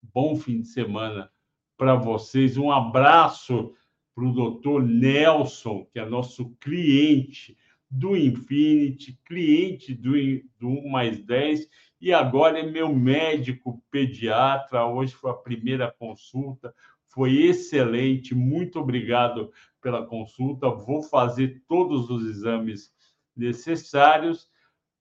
Bom 0.00 0.36
fim 0.36 0.60
de 0.60 0.68
semana 0.68 1.28
para 1.76 1.96
vocês. 1.96 2.56
Um 2.56 2.70
abraço 2.70 3.74
para 4.14 4.24
o 4.24 4.32
doutor 4.32 4.82
Nelson, 4.82 5.84
que 5.92 5.98
é 5.98 6.06
nosso 6.06 6.50
cliente 6.60 7.56
do 7.90 8.16
Infinity, 8.16 9.18
cliente 9.24 9.94
do, 9.94 10.12
do 10.58 10.68
1 10.68 10.88
mais 10.88 11.22
10 11.24 11.68
e 12.00 12.12
agora 12.12 12.58
é 12.58 12.62
meu 12.62 12.94
médico 12.94 13.82
pediatra. 13.90 14.84
Hoje 14.86 15.14
foi 15.14 15.30
a 15.30 15.34
primeira 15.34 15.90
consulta, 15.90 16.74
foi 17.08 17.44
excelente. 17.44 18.34
Muito 18.34 18.78
obrigado 18.78 19.50
pela 19.80 20.04
consulta. 20.04 20.68
Vou 20.68 21.02
fazer 21.02 21.62
todos 21.66 22.10
os 22.10 22.26
exames 22.26 22.92
necessários. 23.34 24.48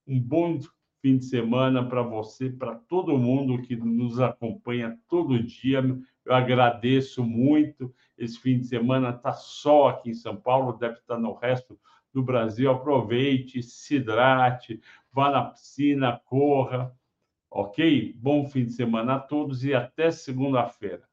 Um 0.08 0.20
bom 0.20 0.60
fim 1.02 1.18
de 1.18 1.26
semana 1.26 1.88
para 1.88 2.02
você, 2.02 2.50
para 2.50 2.76
todo 2.76 3.18
mundo 3.18 3.62
que 3.62 3.76
nos 3.76 4.20
acompanha 4.20 4.98
todo 5.10 5.44
dia. 5.44 5.84
Eu 6.26 6.34
agradeço 6.34 7.24
muito. 7.24 7.94
Esse 8.18 8.40
fim 8.40 8.60
de 8.60 8.68
semana 8.68 9.10
está 9.10 9.34
só 9.34 9.90
aqui 9.90 10.12
em 10.12 10.16
São 10.16 10.36
Paulo, 10.36 10.78
deve 10.78 10.96
estar 10.96 11.18
no 11.18 11.34
resto 11.34 11.78
do 12.16 12.24
Brasil. 12.24 12.72
Aproveite, 12.72 13.62
se 13.62 13.98
hidrate, 13.98 14.82
vá 15.12 15.30
na 15.30 15.44
piscina, 15.44 16.20
corra. 16.26 16.98
Ok? 17.52 18.14
Bom 18.18 18.48
fim 18.48 18.66
de 18.66 18.72
semana 18.72 19.16
a 19.16 19.20
todos 19.20 19.64
e 19.64 19.74
até 19.74 20.10
segunda-feira. 20.12 21.08